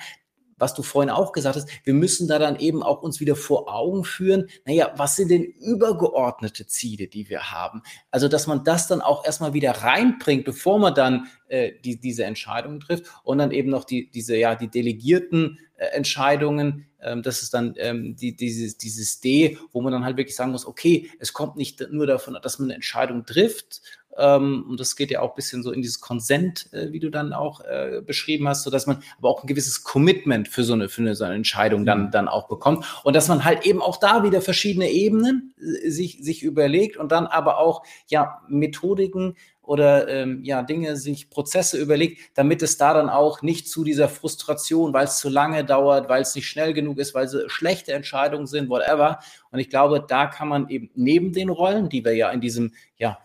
[0.58, 3.74] was du vorhin auch gesagt hast, wir müssen da dann eben auch uns wieder vor
[3.74, 7.82] Augen führen, naja, was sind denn übergeordnete Ziele, die wir haben?
[8.12, 12.26] Also, dass man das dann auch erstmal wieder reinbringt, bevor man dann äh, die, diese
[12.26, 17.42] Entscheidungen trifft und dann eben noch die, diese, ja, die delegierten äh, Entscheidungen, ähm, das
[17.42, 21.10] ist dann ähm, die, dieses, dieses D, wo man dann halt wirklich sagen muss, okay,
[21.20, 23.82] es kommt nicht nur davon, dass man eine Entscheidung trifft
[24.18, 27.10] ähm, und das geht ja auch ein bisschen so in dieses Consent, äh, wie du
[27.10, 30.74] dann auch äh, beschrieben hast, so dass man aber auch ein gewisses Commitment für so
[30.74, 32.12] eine, für eine, so eine Entscheidung dann, mhm.
[32.12, 32.86] dann auch bekommt.
[33.04, 37.12] Und dass man halt eben auch da wieder verschiedene Ebenen äh, sich, sich überlegt und
[37.12, 42.94] dann aber auch ja Methodiken oder ähm, ja Dinge, sich Prozesse überlegt, damit es da
[42.94, 46.74] dann auch nicht zu dieser Frustration, weil es zu lange dauert, weil es nicht schnell
[46.74, 49.20] genug ist, weil es schlechte Entscheidungen sind, whatever.
[49.52, 52.74] Und ich glaube, da kann man eben neben den Rollen, die wir ja in diesem
[52.98, 53.18] ja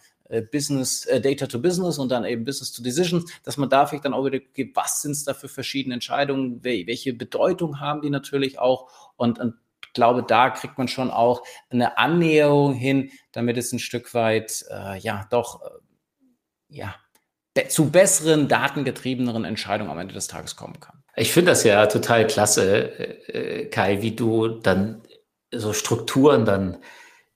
[0.51, 4.05] Business, äh, Data to Business und dann eben Business to Decisions, dass man da vielleicht
[4.05, 8.11] dann auch wieder gibt, was sind es da für verschiedene Entscheidungen, welche Bedeutung haben die
[8.11, 9.55] natürlich auch und, und
[9.95, 14.99] glaube, da kriegt man schon auch eine Annäherung hin, damit es ein Stück weit, äh,
[14.99, 15.69] ja, doch, äh,
[16.69, 16.95] ja,
[17.69, 21.03] zu besseren, datengetriebeneren Entscheidungen am Ende des Tages kommen kann.
[21.17, 25.03] Ich finde das ja total klasse, äh, Kai, wie du dann
[25.53, 26.79] so Strukturen dann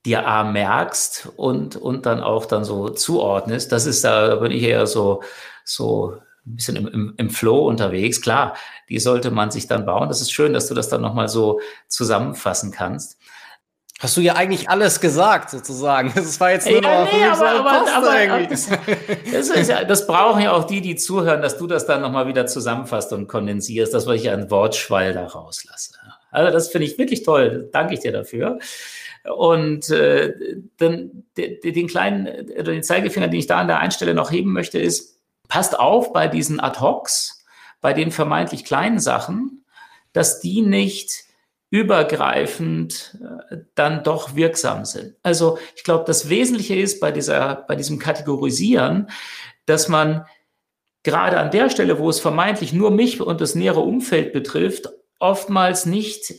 [0.05, 3.71] dir A merkst und, und dann auch dann so zuordnest.
[3.71, 5.23] Das ist da, da bin ich eher so,
[5.63, 8.21] so ein bisschen im, im, im Flow unterwegs.
[8.21, 8.55] Klar,
[8.89, 10.09] die sollte man sich dann bauen.
[10.09, 13.17] Das ist schön, dass du das dann nochmal so zusammenfassen kannst.
[13.99, 16.11] Hast du ja eigentlich alles gesagt, sozusagen.
[16.13, 20.05] Das war jetzt nur ja, noch nee, aber, so aber, aber, das, ist ja, das
[20.05, 23.93] brauchen ja auch die, die zuhören, dass du das dann nochmal wieder zusammenfasst und kondensierst,
[23.93, 25.93] dass ich einen Wortschwall da rauslasse.
[26.31, 27.69] Also das finde ich wirklich toll.
[27.71, 28.59] Danke ich dir dafür.
[29.23, 30.33] Und äh,
[30.77, 34.51] dann den kleinen, äh, den Zeigefinger, den ich da an der einen Stelle noch heben
[34.51, 37.45] möchte, ist, passt auf bei diesen Ad-Hocs,
[37.79, 39.65] bei den vermeintlich kleinen Sachen,
[40.11, 41.23] dass die nicht
[41.69, 43.17] übergreifend
[43.49, 45.15] äh, dann doch wirksam sind.
[45.23, 49.09] Also ich glaube, das Wesentliche ist bei, dieser, bei diesem Kategorisieren,
[49.65, 50.25] dass man
[51.03, 55.85] gerade an der Stelle, wo es vermeintlich nur mich und das nähere Umfeld betrifft, oftmals
[55.85, 56.33] nicht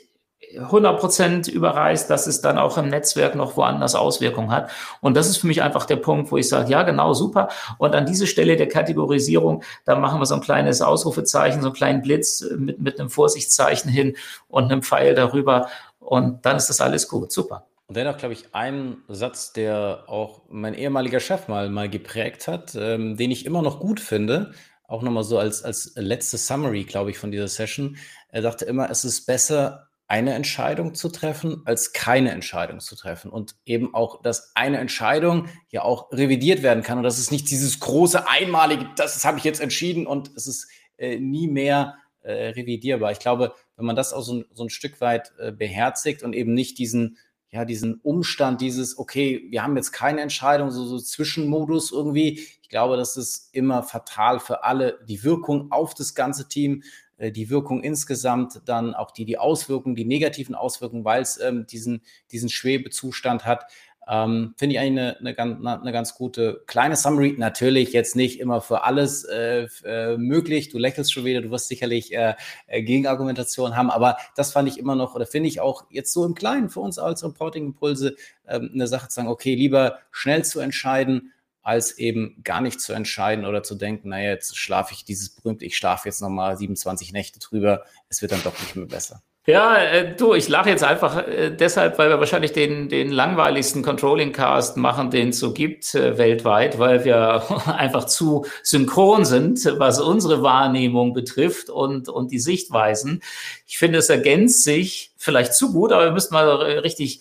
[0.60, 4.70] 100% überreißt, dass es dann auch im Netzwerk noch woanders Auswirkungen hat.
[5.00, 7.48] Und das ist für mich einfach der Punkt, wo ich sage, ja, genau, super.
[7.78, 11.76] Und an diese Stelle der Kategorisierung, da machen wir so ein kleines Ausrufezeichen, so einen
[11.76, 14.16] kleinen Blitz mit, mit einem Vorsichtszeichen hin
[14.48, 15.68] und einem Pfeil darüber.
[15.98, 17.32] Und dann ist das alles gut.
[17.32, 17.66] Super.
[17.86, 22.74] Und dennoch, glaube ich, ein Satz, der auch mein ehemaliger Chef mal, mal geprägt hat,
[22.74, 24.52] ähm, den ich immer noch gut finde,
[24.86, 27.96] auch nochmal so als, als letzte Summary, glaube ich, von dieser Session.
[28.28, 33.30] Er sagte immer, es ist besser, eine Entscheidung zu treffen, als keine Entscheidung zu treffen.
[33.30, 37.50] Und eben auch, dass eine Entscheidung ja auch revidiert werden kann und dass es nicht
[37.50, 42.48] dieses große einmalige, das habe ich jetzt entschieden und es ist äh, nie mehr äh,
[42.48, 43.12] revidierbar.
[43.12, 46.54] Ich glaube, wenn man das auch so, so ein Stück weit äh, beherzigt und eben
[46.54, 47.18] nicht diesen,
[47.50, 52.40] ja, diesen Umstand, dieses, okay, wir haben jetzt keine Entscheidung, so, so Zwischenmodus irgendwie.
[52.62, 54.98] Ich glaube, das ist immer fatal für alle.
[55.06, 56.82] Die Wirkung auf das ganze Team
[57.18, 62.02] die Wirkung insgesamt, dann auch die, die Auswirkungen, die negativen Auswirkungen, weil es ähm, diesen,
[62.32, 63.66] diesen Schwebezustand hat.
[64.06, 67.34] Ähm, Finde ich eigentlich eine, eine, eine, ganz gute kleine Summary.
[67.38, 70.68] Natürlich jetzt nicht immer für alles äh, äh, möglich.
[70.68, 72.34] Du lächelst schon wieder, du wirst sicherlich äh,
[72.66, 76.24] äh Gegenargumentation haben, aber das fand ich immer noch oder finde ich auch jetzt so
[76.26, 80.60] im Kleinen für uns als Reporting-Impulse ähm, eine Sache zu sagen, okay, lieber schnell zu
[80.60, 81.32] entscheiden,
[81.64, 85.64] als eben gar nicht zu entscheiden oder zu denken, naja, jetzt schlafe ich dieses berühmte,
[85.64, 89.22] ich schlafe jetzt nochmal 27 Nächte drüber, es wird dann doch nicht mehr besser.
[89.46, 93.82] Ja, äh, du, ich lache jetzt einfach äh, deshalb, weil wir wahrscheinlich den, den langweiligsten
[93.82, 100.00] Controlling-Cast machen, den es so gibt äh, weltweit, weil wir einfach zu synchron sind, was
[100.00, 103.22] unsere Wahrnehmung betrifft und, und die Sichtweisen.
[103.66, 107.20] Ich finde, es ergänzt sich vielleicht zu gut, aber wir müssen mal richtig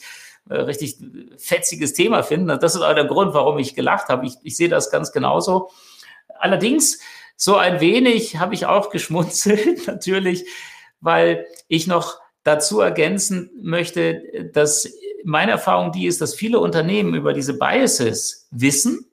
[0.50, 0.98] äh, richtig
[1.38, 2.48] fetziges Thema finden.
[2.60, 4.26] Das ist auch der Grund, warum ich gelacht habe.
[4.26, 5.70] Ich, ich sehe das ganz genauso.
[6.39, 7.00] Allerdings,
[7.36, 10.46] so ein wenig habe ich auch geschmunzelt, natürlich,
[11.02, 14.88] weil ich noch dazu ergänzen möchte, dass
[15.24, 19.10] meine Erfahrung die ist, dass viele Unternehmen über diese Biases wissen,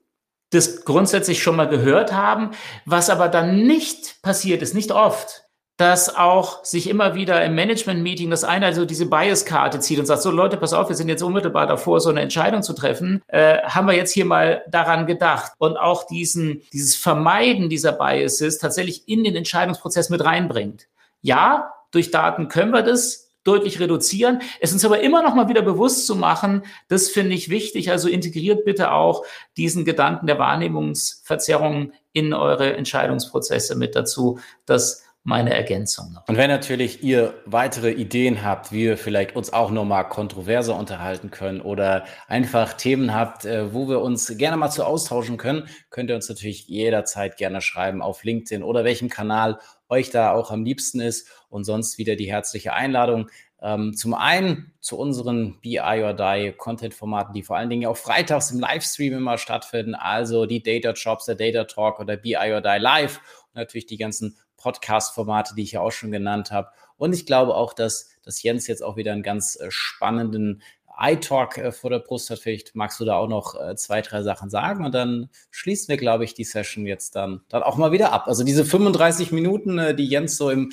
[0.49, 2.51] das grundsätzlich schon mal gehört haben,
[2.85, 5.45] was aber dann nicht passiert ist, nicht oft,
[5.81, 10.21] dass auch sich immer wieder im Management-Meeting das eine also diese Bias-Karte zieht und sagt,
[10.21, 13.57] so Leute, pass auf, wir sind jetzt unmittelbar davor, so eine Entscheidung zu treffen, äh,
[13.63, 19.07] haben wir jetzt hier mal daran gedacht und auch diesen, dieses Vermeiden dieser Biases tatsächlich
[19.07, 20.87] in den Entscheidungsprozess mit reinbringt.
[21.23, 24.43] Ja, durch Daten können wir das deutlich reduzieren.
[24.59, 27.89] Es uns aber immer noch mal wieder bewusst zu machen, das finde ich wichtig.
[27.89, 29.25] Also integriert bitte auch
[29.57, 34.37] diesen Gedanken der Wahrnehmungsverzerrung in eure Entscheidungsprozesse mit dazu.
[34.67, 36.27] dass meine Ergänzung noch.
[36.27, 41.29] Und wenn natürlich ihr weitere Ideen habt, wie wir vielleicht uns auch nochmal kontroverser unterhalten
[41.29, 46.09] können oder einfach Themen habt, äh, wo wir uns gerne mal zu austauschen können, könnt
[46.09, 49.59] ihr uns natürlich jederzeit gerne schreiben auf LinkedIn oder welchem Kanal
[49.89, 51.27] euch da auch am liebsten ist.
[51.49, 53.29] Und sonst wieder die herzliche Einladung.
[53.61, 58.49] Ähm, zum einen zu unseren BI or Die Content-Formaten, die vor allen Dingen auch freitags
[58.49, 62.79] im Livestream immer stattfinden, also die Data Jobs, der Data Talk oder BI or Die
[62.79, 63.19] Live
[63.53, 66.69] und natürlich die ganzen Podcast-Formate, die ich ja auch schon genannt habe.
[66.97, 70.61] Und ich glaube auch, dass, dass Jens jetzt auch wieder einen ganz äh, spannenden
[70.99, 72.39] iTalk äh, vor der Brust hat.
[72.39, 75.97] Vielleicht magst du da auch noch äh, zwei, drei Sachen sagen und dann schließen wir,
[75.97, 78.27] glaube ich, die Session jetzt dann, dann auch mal wieder ab.
[78.27, 80.71] Also diese 35 Minuten, äh, die Jens so im,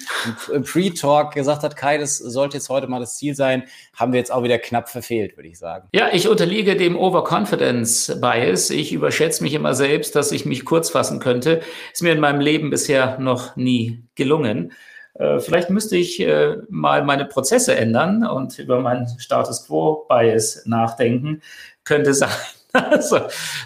[0.52, 3.64] im, Pre-Talk gesagt hat, Kai, das sollte jetzt heute mal das Ziel sein,
[3.94, 5.88] haben wir jetzt auch wieder knapp verfehlt, würde ich sagen.
[5.92, 8.70] Ja, ich unterliege dem Overconfidence Bias.
[8.70, 11.62] Ich überschätze mich immer selbst, dass ich mich kurz fassen könnte.
[11.92, 14.72] Ist mir in meinem Leben bisher noch nie gelungen.
[15.18, 20.62] Äh, vielleicht müsste ich äh, mal meine Prozesse ändern und über meinen Status Quo Bias
[20.66, 21.42] nachdenken.
[21.84, 22.30] Könnte sein.
[22.70, 23.20] Also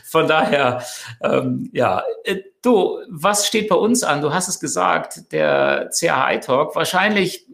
[0.04, 0.84] von daher,
[1.22, 4.22] ähm, ja, äh, du, was steht bei uns an?
[4.22, 7.44] Du hast es gesagt, der CHI Talk, wahrscheinlich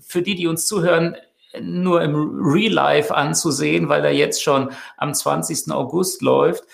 [0.00, 1.16] für die, die uns zuhören,
[1.60, 5.72] nur im Real Life anzusehen, weil er jetzt schon am 20.
[5.72, 6.64] August läuft.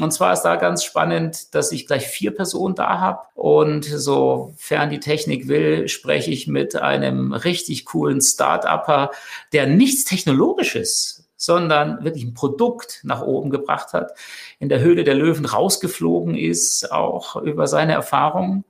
[0.00, 3.20] Und zwar ist da ganz spannend, dass ich gleich vier Personen da habe.
[3.34, 9.10] Und sofern die Technik will, spreche ich mit einem richtig coolen Start-Upper,
[9.52, 14.12] der nichts Technologisches, sondern wirklich ein Produkt nach oben gebracht hat,
[14.58, 18.64] in der Höhle der Löwen rausgeflogen ist, auch über seine Erfahrungen,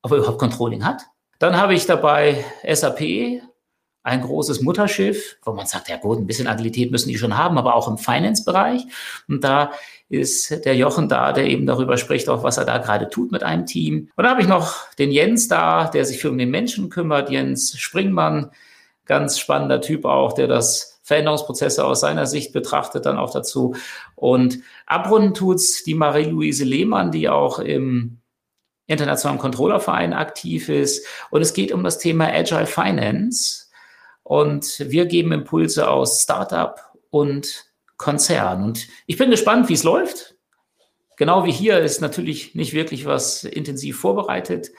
[0.00, 1.02] aber überhaupt Controlling hat.
[1.38, 3.42] Dann habe ich dabei SAP,
[4.02, 7.56] ein großes Mutterschiff, wo man sagt, ja gut, ein bisschen Agilität müssen die schon haben,
[7.56, 8.82] aber auch im Finance-Bereich.
[9.28, 9.72] Und da
[10.08, 13.42] ist der Jochen da, der eben darüber spricht, auch was er da gerade tut mit
[13.44, 14.10] einem Team.
[14.16, 17.78] Und da habe ich noch den Jens da, der sich für den Menschen kümmert, Jens
[17.78, 18.50] Springmann,
[19.06, 23.74] ganz spannender Typ auch, der das Veränderungsprozesse aus seiner Sicht betrachtet, dann auch dazu.
[24.14, 28.18] Und abrunden tut's die Marie-Louise Lehmann, die auch im
[28.86, 31.06] Internationalen Controllerverein aktiv ist.
[31.30, 33.61] Und es geht um das Thema Agile Finance.
[34.22, 38.64] Und wir geben Impulse aus Startup und Konzern.
[38.64, 40.34] Und ich bin gespannt, wie es läuft.
[41.16, 44.70] Genau wie hier ist natürlich nicht wirklich was intensiv vorbereitet.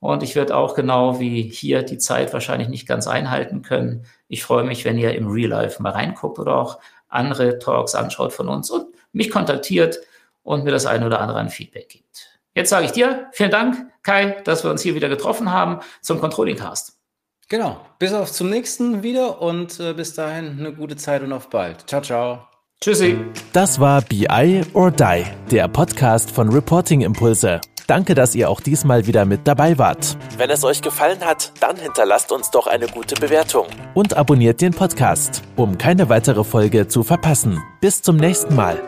[0.00, 4.04] Und ich werde auch genau wie hier die Zeit wahrscheinlich nicht ganz einhalten können.
[4.26, 8.32] Ich freue mich, wenn ihr im Real Life mal reinguckt oder auch andere Talks anschaut
[8.32, 10.00] von uns und mich kontaktiert
[10.42, 12.40] und mir das eine oder andere an Feedback gibt.
[12.54, 16.20] Jetzt sage ich dir vielen Dank, Kai, dass wir uns hier wieder getroffen haben zum
[16.20, 17.01] Controlling Cast.
[17.52, 17.76] Genau.
[17.98, 21.86] Bis auf zum nächsten wieder und äh, bis dahin eine gute Zeit und auf bald.
[21.86, 22.38] Ciao, ciao.
[22.80, 23.18] Tschüssi.
[23.52, 27.60] Das war BI or Die, der Podcast von Reporting Impulse.
[27.86, 30.16] Danke, dass ihr auch diesmal wieder mit dabei wart.
[30.38, 33.66] Wenn es euch gefallen hat, dann hinterlasst uns doch eine gute Bewertung.
[33.92, 37.62] Und abonniert den Podcast, um keine weitere Folge zu verpassen.
[37.82, 38.80] Bis zum nächsten Mal.